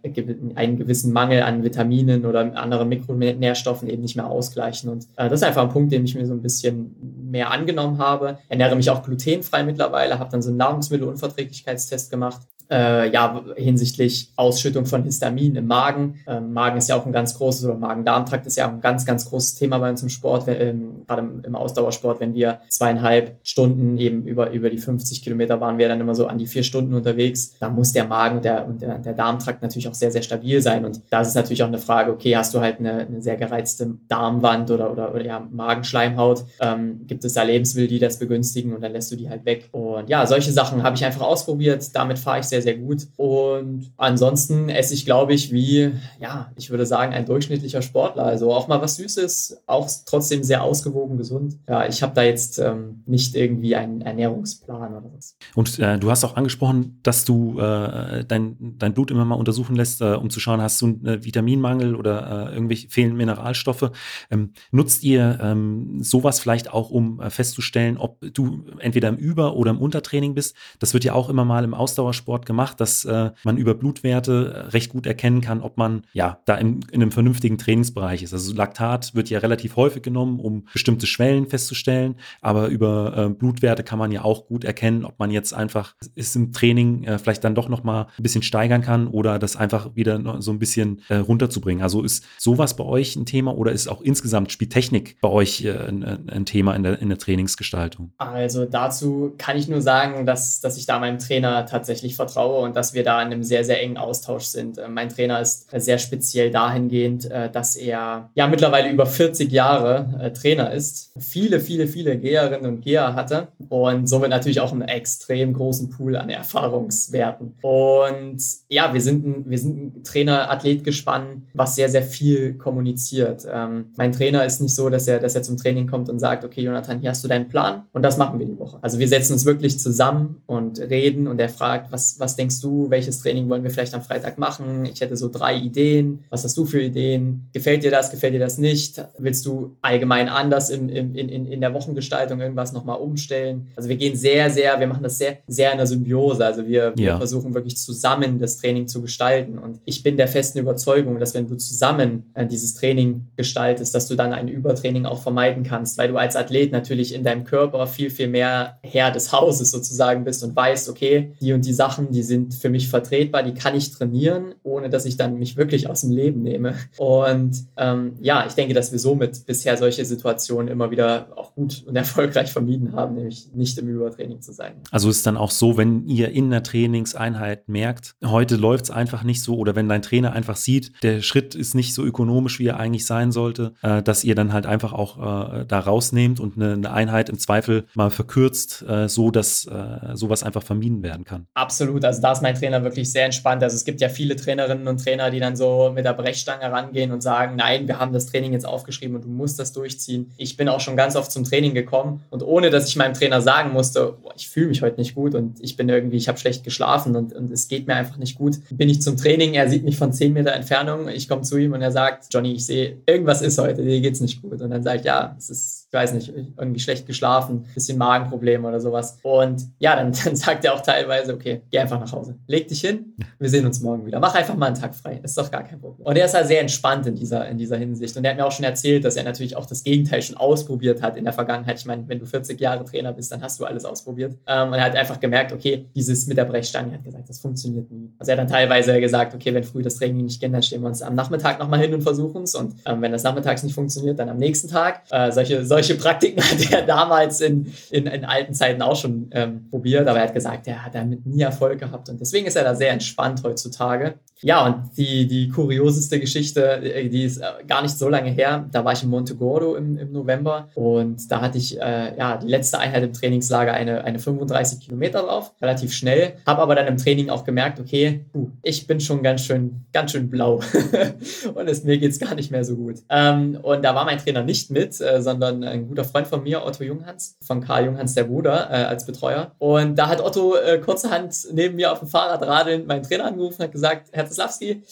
[0.54, 4.90] einen gewissen Mangel an Vitaminen oder anderen Mikronährstoffen eben nicht mehr ausgleichen.
[4.90, 6.94] Und äh, das ist einfach ein Punkt, den ich mir so ein bisschen
[7.30, 8.38] mehr angenommen habe.
[8.48, 14.86] Ernähre mich auch glutenfrei mittlerweile, habe dann so einen Nahrungsmittelunverträglichkeitstest gemacht äh, ja, hinsichtlich Ausschüttung
[14.86, 16.20] von Histamin im Magen.
[16.26, 19.04] Ähm, Magen ist ja auch ein ganz großes, oder Magen-Darm-Trakt ist ja auch ein ganz,
[19.04, 22.60] ganz großes Thema bei uns im Sport, wenn, ähm, gerade im, im, Ausdauersport, wenn wir
[22.68, 26.46] zweieinhalb Stunden eben über, über die 50 Kilometer waren wir dann immer so an die
[26.46, 27.56] vier Stunden unterwegs.
[27.60, 30.60] Da muss der Magen und der, und der, der Darmtrakt natürlich auch sehr, sehr stabil
[30.62, 30.84] sein.
[30.84, 33.94] Und da ist natürlich auch eine Frage, okay, hast du halt eine, eine sehr gereizte
[34.08, 36.44] Darmwand oder, oder, oder ja, Magenschleimhaut?
[36.60, 39.68] Ähm, gibt es da Lebensmittel, die das begünstigen und dann lässt du die halt weg?
[39.72, 41.94] Und ja, solche Sachen habe ich einfach ausprobiert.
[41.94, 43.08] Damit fahre ich sehr, sehr gut.
[43.16, 48.24] Und ansonsten esse ich, glaube ich, wie, ja, ich würde sagen, ein durchschnittlicher Sportler.
[48.24, 51.58] Also auch mal was Süßes, auch trotzdem sehr ausgewogen, gesund.
[51.68, 55.36] Ja, ich habe da jetzt ähm, nicht irgendwie einen Ernährungsplan oder was.
[55.54, 59.76] Und äh, du hast auch angesprochen, dass du äh, dein, dein Blut immer mal untersuchen
[59.76, 63.90] lässt, äh, um zu schauen, hast du einen äh, Vitaminmangel oder äh, irgendwelche fehlenden Mineralstoffe.
[64.30, 69.56] Ähm, nutzt ihr ähm, sowas vielleicht auch, um äh, festzustellen, ob du entweder im Über-
[69.56, 70.56] oder im Untertraining bist?
[70.78, 74.58] Das wird ja auch immer mal im Ausdauersport gemacht, dass äh, man über Blutwerte äh,
[74.70, 78.32] recht gut erkennen kann, ob man ja da in, in einem vernünftigen Trainingsbereich ist.
[78.32, 83.82] Also Laktat wird ja relativ häufig genommen, um bestimmte Schwellen festzustellen, aber über äh, Blutwerte
[83.82, 87.44] kann man ja auch gut erkennen, ob man jetzt einfach ist im Training äh, vielleicht
[87.44, 91.02] dann doch noch mal ein bisschen steigern kann oder das einfach wieder so ein bisschen
[91.08, 91.82] äh, runterzubringen.
[91.82, 95.72] Also ist sowas bei euch ein Thema oder ist auch insgesamt Spieltechnik bei euch äh,
[95.72, 98.12] ein, ein, Thema in der, in der Trainingsgestaltung?
[98.18, 102.76] Also dazu kann ich nur sagen, dass, dass ich da meinem Trainer tatsächlich vertraue und
[102.76, 104.78] dass wir da in einem sehr, sehr engen Austausch sind.
[104.78, 110.14] Äh, mein Trainer ist sehr speziell dahingehend, äh, dass er ja mittlerweile über 40 Jahre
[110.20, 114.82] äh, Trainer ist, viele, viele, viele Geherinnen und Geher hatte und somit natürlich auch einen
[114.82, 117.54] extrem großen Pool an Erfahrungswerten.
[117.62, 123.46] Und ja, wir sind ein, ein Trainer-Athlet-Gespann, was sehr, sehr viel kommuniziert.
[123.50, 126.44] Ähm, mein Trainer ist nicht so, dass er, dass er zum Training kommt und sagt,
[126.44, 128.78] okay, Jonathan, hier hast du deinen Plan und das machen wir die Woche.
[128.82, 132.90] Also wir setzen uns wirklich zusammen und reden und er fragt, was, was denkst du,
[132.90, 134.84] welches Training wollen wir vielleicht am Freitag machen?
[134.86, 136.24] Ich hätte so drei Ideen.
[136.30, 137.48] Was hast du für Ideen?
[137.52, 138.10] Gefällt dir das?
[138.10, 139.02] Gefällt dir das nicht?
[139.18, 143.68] Willst du allgemein anders in, in, in, in der Wochengestaltung irgendwas nochmal umstellen?
[143.76, 146.44] Also wir gehen sehr, sehr, wir machen das sehr, sehr in der Symbiose.
[146.44, 146.96] Also wir, ja.
[146.96, 149.58] wir versuchen wirklich zusammen das Training zu gestalten.
[149.58, 154.08] Und ich bin der festen Überzeugung, dass wenn du zusammen äh, dieses Training gestaltest, dass
[154.08, 157.86] du dann ein Übertraining auch vermeiden kannst, weil du als Athlet natürlich in deinem Körper
[157.86, 162.10] viel, viel mehr Herr des Hauses sozusagen bist und weißt, okay, die und die Sachen,
[162.14, 165.88] die sind für mich vertretbar, die kann ich trainieren, ohne dass ich dann mich wirklich
[165.88, 166.74] aus dem Leben nehme.
[166.96, 171.84] Und ähm, ja, ich denke, dass wir somit bisher solche Situationen immer wieder auch gut
[171.86, 174.74] und erfolgreich vermieden haben, nämlich nicht im Übertraining zu sein.
[174.90, 179.24] Also ist dann auch so, wenn ihr in der Trainingseinheit merkt, heute läuft es einfach
[179.24, 182.66] nicht so oder wenn dein Trainer einfach sieht, der Schritt ist nicht so ökonomisch, wie
[182.66, 186.56] er eigentlich sein sollte, äh, dass ihr dann halt einfach auch äh, da rausnehmt und
[186.56, 191.24] eine, eine, Einheit im Zweifel mal verkürzt, äh, so dass äh, sowas einfach vermieden werden
[191.24, 191.46] kann.
[191.54, 193.62] Absolut, also da ist mein Trainer wirklich sehr entspannt.
[193.62, 197.12] Also es gibt ja viele Trainerinnen und Trainer, die dann so mit der Brechstange rangehen
[197.12, 200.32] und sagen, nein, wir haben das Training jetzt aufgeschrieben und du musst das durchziehen.
[200.36, 203.40] Ich bin auch schon ganz oft zum Training gekommen und ohne, dass ich meinem Trainer
[203.40, 206.38] sagen musste, boah, ich fühle mich heute nicht gut und ich bin irgendwie, ich habe
[206.38, 209.68] schlecht geschlafen und, und es geht mir einfach nicht gut, bin ich zum Training, er
[209.68, 212.66] sieht mich von 10 Meter Entfernung, ich komme zu ihm und er sagt, Johnny, ich
[212.66, 214.60] sehe, irgendwas ist heute, dir geht's nicht gut.
[214.60, 218.80] Und dann sage ich, ja, es ist, weiß nicht, irgendwie schlecht geschlafen, bisschen Magenprobleme oder
[218.80, 219.18] sowas.
[219.22, 222.36] Und ja, dann, dann sagt er auch teilweise, okay, geh einfach nach Hause.
[222.46, 224.20] Leg dich hin, wir sehen uns morgen wieder.
[224.20, 225.20] Mach einfach mal einen Tag frei.
[225.22, 226.06] ist doch gar kein Problem.
[226.06, 228.16] Und er ist halt sehr entspannt in dieser, in dieser Hinsicht.
[228.16, 231.02] Und er hat mir auch schon erzählt, dass er natürlich auch das Gegenteil schon ausprobiert
[231.02, 231.78] hat in der Vergangenheit.
[231.78, 234.36] Ich meine, wenn du 40 Jahre Trainer bist, dann hast du alles ausprobiert.
[234.46, 237.38] Ähm, und er hat einfach gemerkt, okay, dieses mit der Brechstange, er hat gesagt, das
[237.38, 238.10] funktioniert nie.
[238.18, 240.82] Also er hat dann teilweise gesagt, okay, wenn früh das Training nicht geht, dann stehen
[240.82, 242.54] wir uns am Nachmittag nochmal hin und versuchen es.
[242.54, 245.02] Und ähm, wenn das nachmittags nicht funktioniert, dann am nächsten Tag.
[245.10, 249.68] Äh, solche, solche Praktiken hat er damals in, in, in alten Zeiten auch schon ähm,
[249.70, 250.08] probiert.
[250.08, 252.08] Aber er hat gesagt, er hat damit nie Erfolg gehabt.
[252.08, 254.14] Und deswegen ist er da sehr entspannt heutzutage.
[254.44, 258.68] Ja, und die, die kurioseste Geschichte, äh, die ist äh, gar nicht so lange her.
[258.70, 262.48] Da war ich in Montegordo im, im November und da hatte ich äh, ja die
[262.48, 266.34] letzte Einheit im Trainingslager eine, eine 35 Kilometer drauf, relativ schnell.
[266.46, 268.26] Habe aber dann im Training auch gemerkt, okay,
[268.62, 270.60] ich bin schon ganz schön, ganz schön blau
[271.54, 272.96] und es, mir geht's gar nicht mehr so gut.
[273.08, 276.64] Ähm, und da war mein Trainer nicht mit, äh, sondern ein guter Freund von mir,
[276.64, 279.52] Otto Junghans, von Karl Junghans, der Bruder, äh, als Betreuer.
[279.58, 283.60] Und da hat Otto äh, kurzerhand neben mir auf dem Fahrrad radelnd meinen Trainer angerufen
[283.60, 284.82] und hat gesagt, Herr Zaslawski,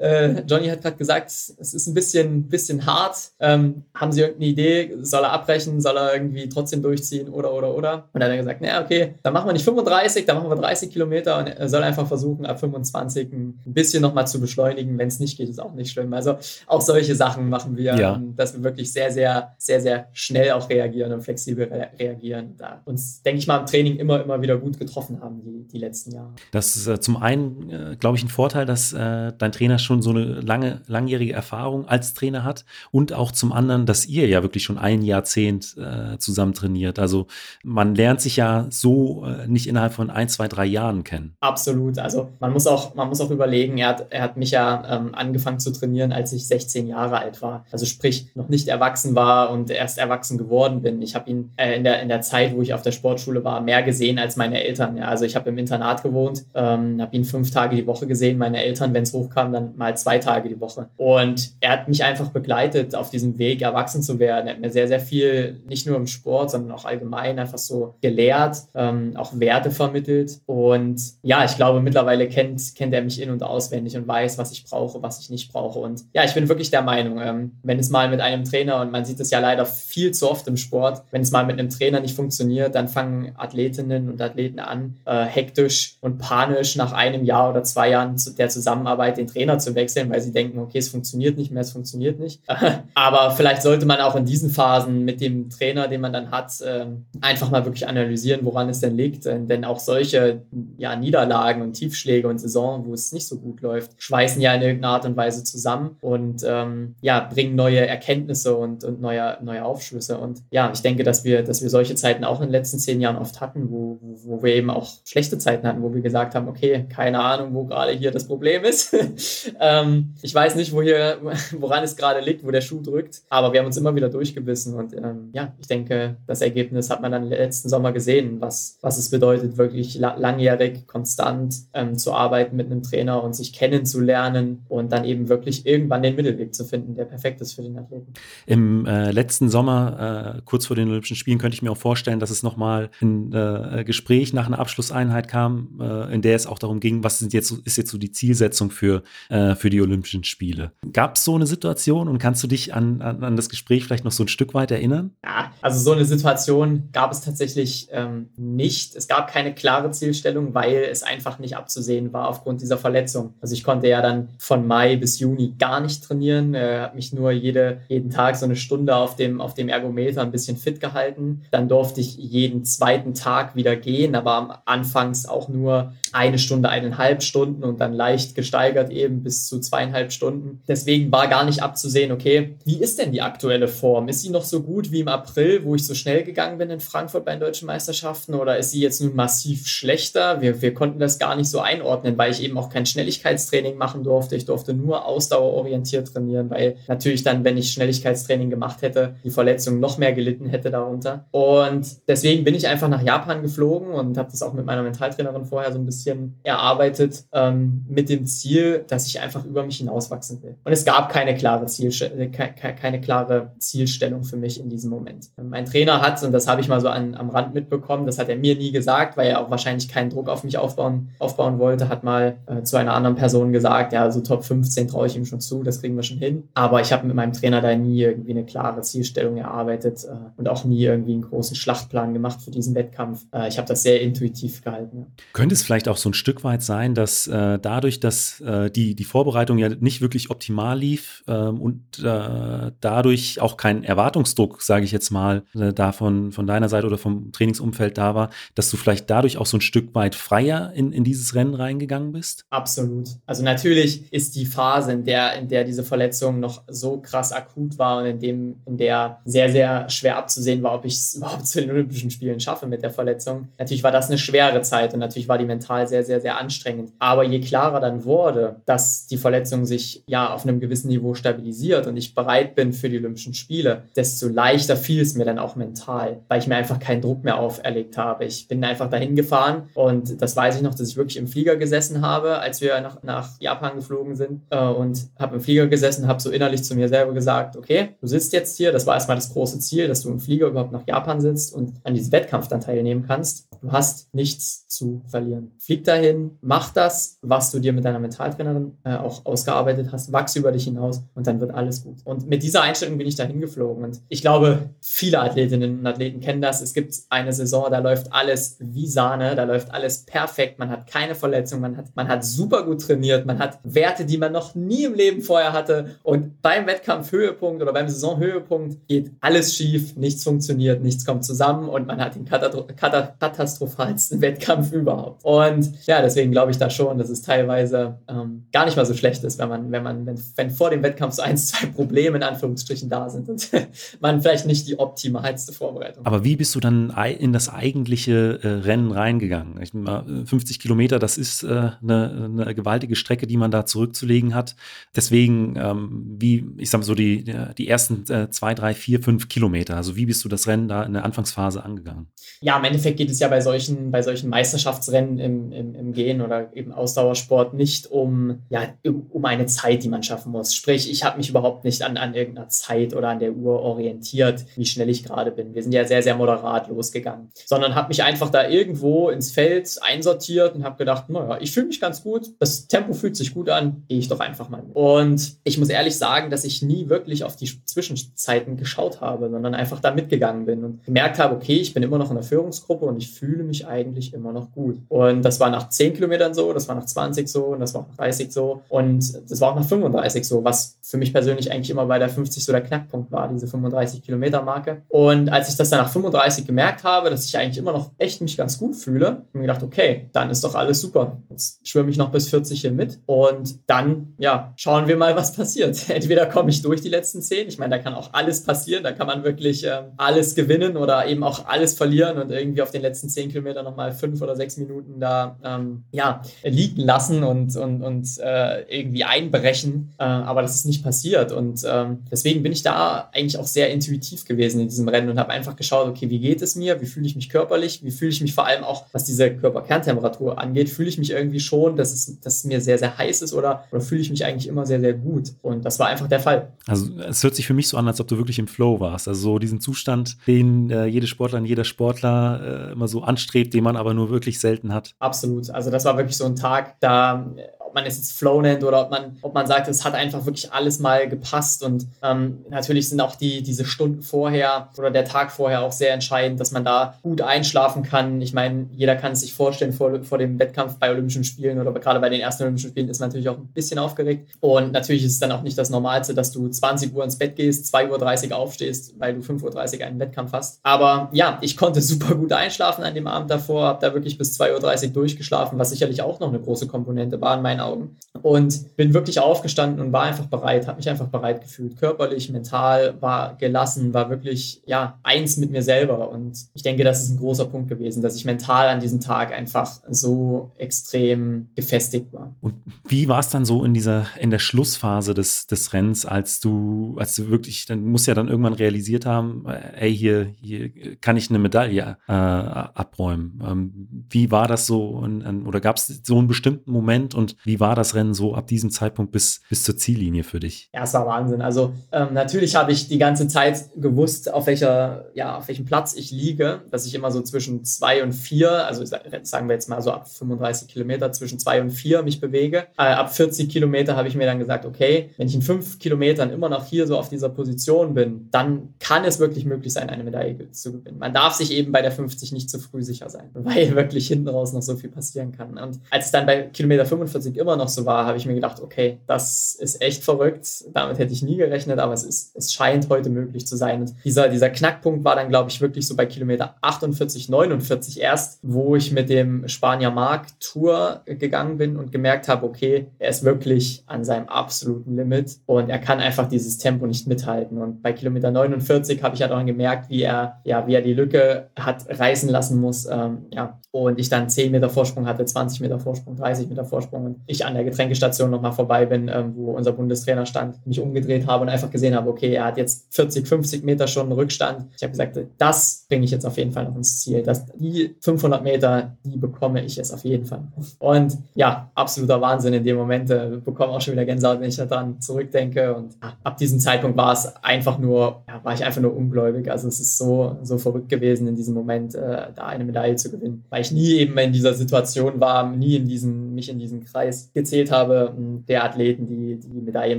[0.00, 3.32] äh, Johnny hat gerade gesagt, es ist ein bisschen, bisschen hart.
[3.38, 4.96] Ähm, haben Sie irgendeine Idee?
[5.02, 5.80] Soll er abbrechen?
[5.80, 7.28] Soll er irgendwie trotzdem durchziehen?
[7.28, 8.08] Oder, oder, oder?
[8.12, 10.56] Und dann hat er gesagt, naja, okay, dann machen wir nicht 35, dann machen wir
[10.56, 14.96] 30 Kilometer und er soll einfach versuchen, ab 25 ein bisschen nochmal zu beschleunigen.
[14.96, 16.12] Wenn es nicht geht, ist auch nicht schlimm.
[16.14, 18.14] Also auch solche Sachen machen wir, ja.
[18.14, 22.54] Ähm, dass wir wirklich sehr, sehr, sehr, sehr schnell auch reagieren und flexibel re reagieren.
[22.56, 25.78] Da uns, denke ich mal, im Training immer, immer wieder gut getroffen haben, die, die
[25.78, 26.30] letzten Jahre.
[26.52, 29.89] Das ist äh, zum einen, äh, glaube ich, ein Vorteil, dass äh, dein Trainer schon
[29.90, 34.28] schon so eine lange, langjährige Erfahrung als Trainer hat und auch zum anderen, dass ihr
[34.28, 37.00] ja wirklich schon ein Jahrzehnt äh, zusammen trainiert.
[37.00, 37.26] Also
[37.64, 41.34] man lernt sich ja so äh, nicht innerhalb von ein, zwei, drei Jahren kennen.
[41.40, 41.98] Absolut.
[41.98, 45.12] Also man muss auch, man muss auch überlegen, er hat, er hat mich ja ähm,
[45.12, 47.64] angefangen zu trainieren, als ich 16 Jahre alt war.
[47.72, 51.02] Also sprich, noch nicht erwachsen war und erst erwachsen geworden bin.
[51.02, 53.60] Ich habe ihn äh, in, der, in der Zeit, wo ich auf der Sportschule war,
[53.60, 54.96] mehr gesehen als meine Eltern.
[54.96, 58.38] Ja, also ich habe im Internat gewohnt, ähm, habe ihn fünf Tage die Woche gesehen.
[58.38, 60.88] Meine Eltern, wenn es hochkam, dann mal zwei Tage die Woche.
[60.96, 64.46] Und er hat mich einfach begleitet auf diesem Weg, erwachsen zu werden.
[64.46, 67.94] Er hat mir sehr, sehr viel, nicht nur im Sport, sondern auch allgemein einfach so
[68.02, 70.38] gelehrt, ähm, auch Werte vermittelt.
[70.46, 74.52] Und ja, ich glaube, mittlerweile kennt, kennt er mich in- und auswendig und weiß, was
[74.52, 75.78] ich brauche, was ich nicht brauche.
[75.78, 78.92] Und ja, ich bin wirklich der Meinung, ähm, wenn es mal mit einem Trainer, und
[78.92, 81.70] man sieht es ja leider viel zu oft im Sport, wenn es mal mit einem
[81.70, 87.24] Trainer nicht funktioniert, dann fangen Athletinnen und Athleten an, äh, hektisch und panisch nach einem
[87.24, 90.88] Jahr oder zwei Jahren der Zusammenarbeit den Trainer zu wechseln, weil sie denken, okay, es
[90.88, 92.40] funktioniert nicht mehr, es funktioniert nicht.
[92.94, 96.52] Aber vielleicht sollte man auch in diesen Phasen mit dem Trainer, den man dann hat,
[96.66, 99.24] ähm, einfach mal wirklich analysieren, woran es denn liegt.
[99.24, 100.42] Denn auch solche
[100.78, 104.62] ja, Niederlagen und Tiefschläge und Saison, wo es nicht so gut läuft, schweißen ja in
[104.62, 109.64] irgendeiner Art und Weise zusammen und ähm, ja, bringen neue Erkenntnisse und, und neue, neue
[109.64, 110.18] Aufschlüsse.
[110.18, 113.00] Und ja, ich denke, dass wir, dass wir solche Zeiten auch in den letzten zehn
[113.00, 116.34] Jahren oft hatten, wo, wo, wo wir eben auch schlechte Zeiten hatten, wo wir gesagt
[116.34, 118.94] haben, okay, keine Ahnung, wo gerade hier das Problem ist.
[119.58, 121.18] ähm, ich weiß nicht, wo hier,
[121.58, 124.74] woran es gerade liegt, wo der Schuh drückt, aber wir haben uns immer wieder durchgebissen
[124.74, 128.98] und ähm, ja, ich denke, das Ergebnis hat man dann letzten Sommer gesehen, was, was
[128.98, 134.92] es bedeutet, wirklich langjährig, konstant ähm, zu arbeiten mit einem Trainer und sich kennenzulernen und
[134.92, 138.12] dann eben wirklich irgendwann den Mittelweg zu finden, der perfekt ist für den Athleten.
[138.46, 142.20] Im äh, letzten Sommer, äh, kurz vor den Olympischen Spielen, könnte ich mir auch vorstellen,
[142.20, 146.58] dass es nochmal ein äh, Gespräch nach einer Abschlusseinheit kam, äh, in der es auch
[146.58, 150.10] darum ging, was sind jetzt, ist jetzt so die Zielsetzung für, äh, für die Olympischen
[150.10, 150.72] Olympischen Spiele.
[150.92, 154.04] Gab es so eine Situation und kannst du dich an, an, an, das Gespräch vielleicht
[154.04, 155.10] noch so ein Stück weit erinnern?
[155.24, 158.96] Ja, also so eine Situation gab es tatsächlich ähm, nicht.
[158.96, 163.34] Es gab keine klare Zielstellung, weil es einfach nicht abzusehen war aufgrund dieser Verletzung.
[163.40, 167.12] Also ich konnte ja dann von Mai bis Juni gar nicht trainieren, äh, habe mich
[167.12, 170.80] nur jede, jeden Tag so eine Stunde auf dem, auf dem Ergometer ein bisschen fit
[170.80, 171.42] gehalten.
[171.50, 177.22] Dann durfte ich jeden zweiten Tag wieder gehen, aber anfangs auch nur eine Stunde, eineinhalb
[177.22, 180.62] Stunden und dann leicht gesteigert eben bis zu zweieinhalb Stunden.
[180.68, 184.08] Deswegen war gar nicht abzusehen, okay, wie ist denn die aktuelle Form?
[184.08, 186.80] Ist sie noch so gut wie im April, wo ich so schnell gegangen bin in
[186.80, 190.40] Frankfurt bei den deutschen Meisterschaften oder ist sie jetzt nun massiv schlechter?
[190.40, 194.02] Wir, wir konnten das gar nicht so einordnen, weil ich eben auch kein Schnelligkeitstraining machen
[194.02, 194.36] durfte.
[194.36, 199.80] Ich durfte nur ausdauerorientiert trainieren, weil natürlich dann, wenn ich Schnelligkeitstraining gemacht hätte, die Verletzung
[199.80, 201.26] noch mehr gelitten hätte darunter.
[201.30, 205.44] Und deswegen bin ich einfach nach Japan geflogen und habe das auch mit meiner Mentaltrainerin
[205.44, 209.78] vorher so ein bisschen bisschen erarbeitet ähm, mit dem Ziel, dass ich einfach über mich
[209.78, 210.56] hinauswachsen will.
[210.64, 215.30] Und es gab keine klare, Zielste äh, keine klare Zielstellung für mich in diesem Moment.
[215.42, 218.28] Mein Trainer hat, und das habe ich mal so an, am Rand mitbekommen, das hat
[218.28, 221.88] er mir nie gesagt, weil er auch wahrscheinlich keinen Druck auf mich aufbauen, aufbauen wollte,
[221.88, 225.24] hat mal äh, zu einer anderen Person gesagt, ja, so Top 15 traue ich ihm
[225.24, 226.48] schon zu, das kriegen wir schon hin.
[226.54, 230.48] Aber ich habe mit meinem Trainer da nie irgendwie eine klare Zielstellung erarbeitet äh, und
[230.48, 233.26] auch nie irgendwie einen großen Schlachtplan gemacht für diesen Wettkampf.
[233.32, 234.98] Äh, ich habe das sehr intuitiv gehalten.
[234.98, 235.06] Ja.
[235.32, 238.94] Könnte es vielleicht auch so ein Stück weit sein, dass äh, dadurch, dass äh, die,
[238.94, 244.84] die Vorbereitung ja nicht wirklich optimal lief ähm, und äh, dadurch auch kein Erwartungsdruck, sage
[244.84, 248.70] ich jetzt mal, äh, da von, von deiner Seite oder vom Trainingsumfeld da war, dass
[248.70, 252.44] du vielleicht dadurch auch so ein Stück weit freier in, in dieses Rennen reingegangen bist?
[252.50, 253.08] Absolut.
[253.26, 257.78] Also natürlich ist die Phase, in der, in der diese Verletzung noch so krass akut
[257.78, 261.46] war und in dem, in der sehr, sehr schwer abzusehen war, ob ich es überhaupt
[261.46, 263.48] zu den Olympischen Spielen schaffe mit der Verletzung.
[263.58, 266.38] Natürlich war das eine schwere Zeit und natürlich war die mental mental sehr, sehr, sehr
[266.38, 266.92] anstrengend.
[266.98, 271.86] Aber je klarer dann wurde, dass die Verletzung sich ja auf einem gewissen Niveau stabilisiert
[271.86, 275.56] und ich bereit bin für die Olympischen Spiele, desto leichter fiel es mir dann auch
[275.56, 278.24] mental, weil ich mir einfach keinen Druck mehr auferlegt habe.
[278.24, 281.56] Ich bin einfach dahin gefahren und das weiß ich noch, dass ich wirklich im Flieger
[281.56, 286.06] gesessen habe, als wir nach, nach Japan geflogen sind äh, und habe im Flieger gesessen,
[286.06, 289.16] habe so innerlich zu mir selber gesagt, okay, du sitzt jetzt hier, das war erstmal
[289.16, 292.48] das große Ziel, dass du im Flieger überhaupt nach Japan sitzt und an diesem Wettkampf
[292.48, 293.46] dann teilnehmen kannst.
[293.60, 295.52] Du hast nichts zu verlieren.
[295.58, 300.36] Flieg dahin, mach das, was du dir mit deiner Mentaltrainerin äh, auch ausgearbeitet hast, wachs
[300.36, 301.98] über dich hinaus und dann wird alles gut.
[302.04, 303.84] Und mit dieser Einstellung bin ich dahin geflogen.
[303.84, 306.60] Und ich glaube, viele Athletinnen und Athleten kennen das.
[306.60, 310.58] Es gibt eine Saison, da läuft alles wie Sahne, da läuft alles perfekt.
[310.58, 314.18] Man hat keine Verletzung, man hat, man hat super gut trainiert, man hat Werte, die
[314.18, 315.96] man noch nie im Leben vorher hatte.
[316.02, 321.86] Und beim Wettkampfhöhepunkt oder beim Saisonhöhepunkt geht alles schief, nichts funktioniert, nichts kommt zusammen und
[321.86, 325.24] man hat den katastrophalsten Wettkampf überhaupt.
[325.24, 328.94] Und ja, deswegen glaube ich da schon, dass es teilweise ähm, gar nicht mal so
[328.94, 332.16] schlecht ist, wenn man, wenn man, wenn, wenn vor dem Wettkampf so ein, zwei Probleme
[332.16, 333.50] in Anführungsstrichen da sind und
[334.00, 336.06] man vielleicht nicht die optimalste Vorbereitung.
[336.06, 339.60] Aber wie bist du dann in das eigentliche äh, Rennen reingegangen?
[339.62, 344.56] Ich, 50 Kilometer, das ist äh, eine, eine, gewaltige Strecke, die man da zurückzulegen hat.
[344.94, 347.24] Deswegen, ähm, wie, ich sag mal so, die,
[347.56, 350.82] die ersten äh, zwei, drei, vier, fünf Kilometer, also wie bist du das Rennen da
[350.82, 352.08] in der Anfangsphase angegangen?
[352.40, 356.20] Ja, im Endeffekt geht es ja bei solchen, bei solchen Meisterschaftsrennen im, im, im Gehen
[356.20, 360.54] oder eben Ausdauersport nicht um, ja, um eine Zeit, die man schaffen muss.
[360.54, 364.44] Sprich, ich habe mich überhaupt nicht an, an irgendeiner Zeit oder an der Uhr orientiert,
[364.56, 365.54] wie schnell ich gerade bin.
[365.54, 369.78] Wir sind ja sehr, sehr moderat losgegangen, sondern habe mich einfach da irgendwo ins Feld
[369.82, 373.48] einsortiert und habe gedacht, naja, ich fühle mich ganz gut, das Tempo fühlt sich gut
[373.48, 374.62] an, gehe ich doch einfach mal.
[374.72, 379.54] Und ich muss ehrlich sagen, dass ich nie wirklich auf die Zwischenzeiten geschaut habe, sondern
[379.54, 382.84] einfach da mitgegangen bin und gemerkt habe, okay, ich bin immer noch in der Führungsgruppe
[382.84, 384.78] und ich fühle mich eigentlich immer noch gut.
[384.88, 387.86] Und das war nach 10 Kilometern so, das war nach 20 so und das war
[387.88, 391.70] nach 30 so und das war auch nach 35 so, was für mich persönlich eigentlich
[391.70, 394.82] immer bei der 50 so der Knackpunkt war, diese 35 Kilometer Marke.
[394.88, 398.20] Und als ich das dann nach 35 gemerkt habe, dass ich eigentlich immer noch echt
[398.20, 401.18] mich ganz gut fühle, habe ich mir gedacht, okay, dann ist doch alles super.
[401.30, 405.32] Jetzt schwimme ich noch bis 40 hier mit und dann, ja, schauen wir mal, was
[405.32, 405.88] passiert.
[405.88, 408.92] Entweder komme ich durch die letzten 10, ich meine, da kann auch alles passieren, da
[408.92, 412.82] kann man wirklich äh, alles gewinnen oder eben auch alles verlieren und irgendwie auf den
[412.82, 417.82] letzten 10 Kilometern nochmal 5 oder 6 Minuten da, ähm, ja, liegen lassen und, und,
[417.82, 419.92] und äh, irgendwie einbrechen.
[419.98, 423.70] Äh, aber das ist nicht passiert und ähm, deswegen bin ich da eigentlich auch sehr
[423.70, 426.86] intuitiv gewesen in diesem Rennen und habe einfach geschaut, okay, wie geht es mir, wie
[426.86, 430.68] fühle ich mich körperlich, wie fühle ich mich vor allem auch, was diese Körperkerntemperatur angeht,
[430.68, 433.64] fühle ich mich irgendwie schon, dass es, dass es mir sehr, sehr heiß ist oder,
[433.70, 436.52] oder fühle ich mich eigentlich immer sehr, sehr gut und das war einfach der Fall.
[436.66, 439.08] Also es hört sich für mich so an, als ob du wirklich im Flow warst,
[439.08, 443.64] also so diesen Zustand, den äh, jede Sportlerin, jeder Sportler äh, immer so anstrebt, den
[443.64, 444.94] man aber nur wirklich selten hat.
[444.98, 447.26] Absolut, also das war wirklich so ein Tag, da
[447.70, 450.26] ob man es jetzt Flow nennt oder ob man, ob man sagt, es hat einfach
[450.26, 451.62] wirklich alles mal gepasst.
[451.62, 455.94] Und ähm, natürlich sind auch die, diese Stunden vorher oder der Tag vorher auch sehr
[455.94, 458.20] entscheidend, dass man da gut einschlafen kann.
[458.22, 461.72] Ich meine, jeder kann es sich vorstellen, vor, vor dem Wettkampf bei Olympischen Spielen oder
[461.78, 464.28] gerade bei den ersten Olympischen Spielen ist natürlich auch ein bisschen aufgeregt.
[464.40, 467.36] Und natürlich ist es dann auch nicht das Normalste, dass du 20 Uhr ins Bett
[467.36, 470.58] gehst, 2.30 Uhr aufstehst, weil du 5.30 Uhr einen Wettkampf hast.
[470.64, 474.40] Aber ja, ich konnte super gut einschlafen an dem Abend davor, habe da wirklich bis
[474.40, 477.96] 2.30 Uhr durchgeschlafen, was sicherlich auch noch eine große Komponente war in meinen meinen Augen.
[478.22, 481.78] Und bin wirklich aufgestanden und war einfach bereit, habe mich einfach bereit gefühlt.
[481.78, 486.10] Körperlich, mental, war gelassen, war wirklich, ja, eins mit mir selber.
[486.10, 489.32] Und ich denke, das ist ein großer Punkt gewesen, dass ich mental an diesem Tag
[489.32, 492.34] einfach so extrem gefestigt war.
[492.40, 496.40] Und wie war es dann so in dieser, in der Schlussphase des, des Rennens, als
[496.40, 501.16] du, als du wirklich, dann musst ja dann irgendwann realisiert haben, ey, hier, hier kann
[501.16, 503.40] ich eine Medaille äh, abräumen.
[503.46, 504.88] Ähm, wie war das so?
[504.88, 508.46] Und, oder gab es so einen bestimmten Moment und wie war das Rennen so ab
[508.46, 510.68] diesem Zeitpunkt bis, bis zur Ziellinie für dich?
[510.72, 511.42] Ja, es war Wahnsinn.
[511.42, 515.94] Also ähm, natürlich habe ich die ganze Zeit gewusst, auf welcher, ja, auf welchem Platz
[515.94, 519.82] ich liege, dass ich immer so zwischen zwei und vier, also sagen wir jetzt mal
[519.82, 522.66] so ab 35 Kilometer, zwischen zwei und vier mich bewege.
[522.76, 526.30] Äh, ab 40 Kilometer habe ich mir dann gesagt, okay, wenn ich in fünf Kilometern
[526.30, 530.04] immer noch hier so auf dieser Position bin, dann kann es wirklich möglich sein, eine
[530.04, 530.98] Medaille zu gewinnen.
[530.98, 534.28] Man darf sich eben bei der 50 nicht zu früh sicher sein, weil wirklich hinten
[534.28, 535.58] raus noch so viel passieren kann.
[535.58, 538.60] Und als es dann bei Kilometer 45 immer noch so war, habe ich mir gedacht,
[538.60, 540.64] okay, das ist echt verrückt.
[540.72, 543.80] Damit hätte ich nie gerechnet, aber es, ist, es scheint heute möglich zu sein.
[543.80, 548.38] Und dieser, dieser Knackpunkt war dann, glaube ich, wirklich so bei Kilometer 48, 49 erst,
[548.42, 553.24] wo ich mit dem Spanier Mark Tour gegangen bin und gemerkt habe, okay, er ist
[553.24, 557.58] wirklich an seinem absoluten Limit und er kann einfach dieses Tempo nicht mithalten.
[557.58, 560.94] Und bei Kilometer 49 habe ich ja dann gemerkt, wie er, ja, wie er die
[560.94, 562.86] Lücke hat reißen lassen muss.
[562.86, 567.04] Ähm, ja, und ich dann 10 Meter Vorsprung hatte, 20 Meter Vorsprung, 30 Meter Vorsprung.
[567.04, 571.26] Und ich an der Getränkestation nochmal vorbei bin, ähm, wo unser Bundestrainer stand, mich umgedreht
[571.26, 574.66] habe und einfach gesehen habe, okay, er hat jetzt 40, 50 Meter schon Rückstand.
[574.76, 577.22] Ich habe gesagt, das bringe ich jetzt auf jeden Fall noch ins Ziel.
[577.22, 580.42] Das, die 500 Meter, die bekomme ich jetzt auf jeden Fall.
[580.78, 583.10] Und ja, absoluter Wahnsinn in dem Moment.
[583.10, 585.74] Äh, bekomme auch schon wieder Gänsehaut, wenn ich daran zurückdenke.
[585.74, 589.50] Und ab diesem Zeitpunkt war es einfach nur, ja, war ich einfach nur ungläubig.
[589.50, 593.10] Also es ist so, so verrückt gewesen in diesem Moment, äh, da eine Medaille zu
[593.10, 593.44] gewinnen.
[593.50, 597.19] Weil ich nie eben in dieser Situation war, nie in diesen, mich in diesen Kreis
[597.32, 598.14] gezählt habe,
[598.48, 599.98] der Athleten, die die Medaillen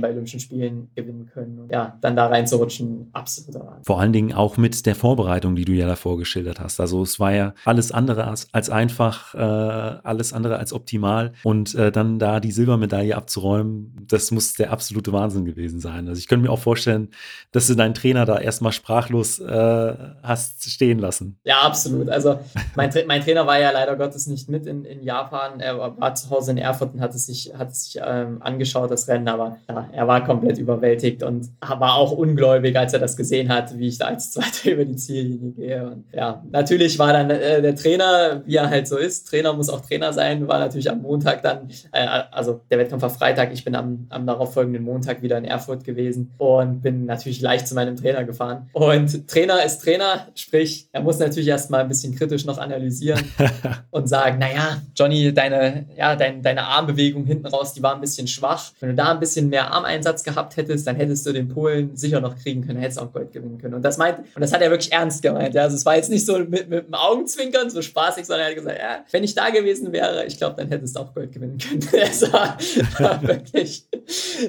[0.00, 1.60] bei Olympischen Spielen gewinnen können.
[1.60, 3.84] Und ja, dann da reinzurutschen, absoluter Wahnsinn.
[3.84, 6.80] Vor allen Dingen auch mit der Vorbereitung, die du ja davor geschildert hast.
[6.80, 11.32] Also es war ja alles andere als, als einfach, äh, alles andere als optimal.
[11.44, 16.08] Und äh, dann da die Silbermedaille abzuräumen, das muss der absolute Wahnsinn gewesen sein.
[16.08, 17.08] Also ich könnte mir auch vorstellen,
[17.52, 21.38] dass du deinen Trainer da erstmal sprachlos äh, hast stehen lassen.
[21.44, 22.08] Ja, absolut.
[22.08, 22.38] Also
[22.74, 25.60] mein, mein Trainer war ja leider Gottes nicht mit in, in Japan.
[25.60, 28.90] Er war zu Hause in Erfurt und hat es sich, hat es sich ähm, angeschaut,
[28.90, 33.16] das Rennen, aber ja, er war komplett überwältigt und war auch ungläubig, als er das
[33.16, 35.86] gesehen hat, wie ich da als Zweiter über die Ziellinie gehe.
[35.86, 39.68] Und ja, natürlich war dann äh, der Trainer, wie er halt so ist, Trainer muss
[39.68, 43.64] auch Trainer sein, war natürlich am Montag dann, äh, also der Wettkampf war Freitag, ich
[43.64, 47.96] bin am, am darauffolgenden Montag wieder in Erfurt gewesen und bin natürlich leicht zu meinem
[47.96, 48.70] Trainer gefahren.
[48.72, 53.20] Und Trainer ist Trainer, sprich, er muss natürlich erstmal ein bisschen kritisch noch analysieren
[53.90, 58.26] und sagen, naja, Johnny, deine, ja, dein, deine Armbewegung hinten raus, die war ein bisschen
[58.26, 58.72] schwach.
[58.80, 62.20] Wenn du da ein bisschen mehr Armeinsatz gehabt hättest, dann hättest du den Polen sicher
[62.20, 63.74] noch kriegen können, hättest auch Gold gewinnen können.
[63.74, 65.54] Und das meint, und das hat er wirklich ernst gemeint.
[65.54, 65.62] Ja.
[65.62, 68.56] Also es war jetzt nicht so mit, mit dem Augenzwinkern, so spaßig, sondern er hat
[68.56, 71.58] gesagt, ja, wenn ich da gewesen wäre, ich glaube, dann hättest du auch Gold gewinnen
[71.58, 71.82] können.
[72.02, 72.58] Es war
[73.22, 73.86] wirklich,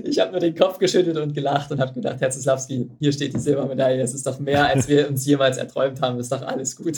[0.04, 3.34] ich habe nur den Kopf geschüttelt und gelacht und habe gedacht, Herr Zuslawski, hier steht
[3.34, 6.76] die Silbermedaille, das ist doch mehr, als wir uns jemals erträumt haben, ist doch alles
[6.76, 6.98] gut.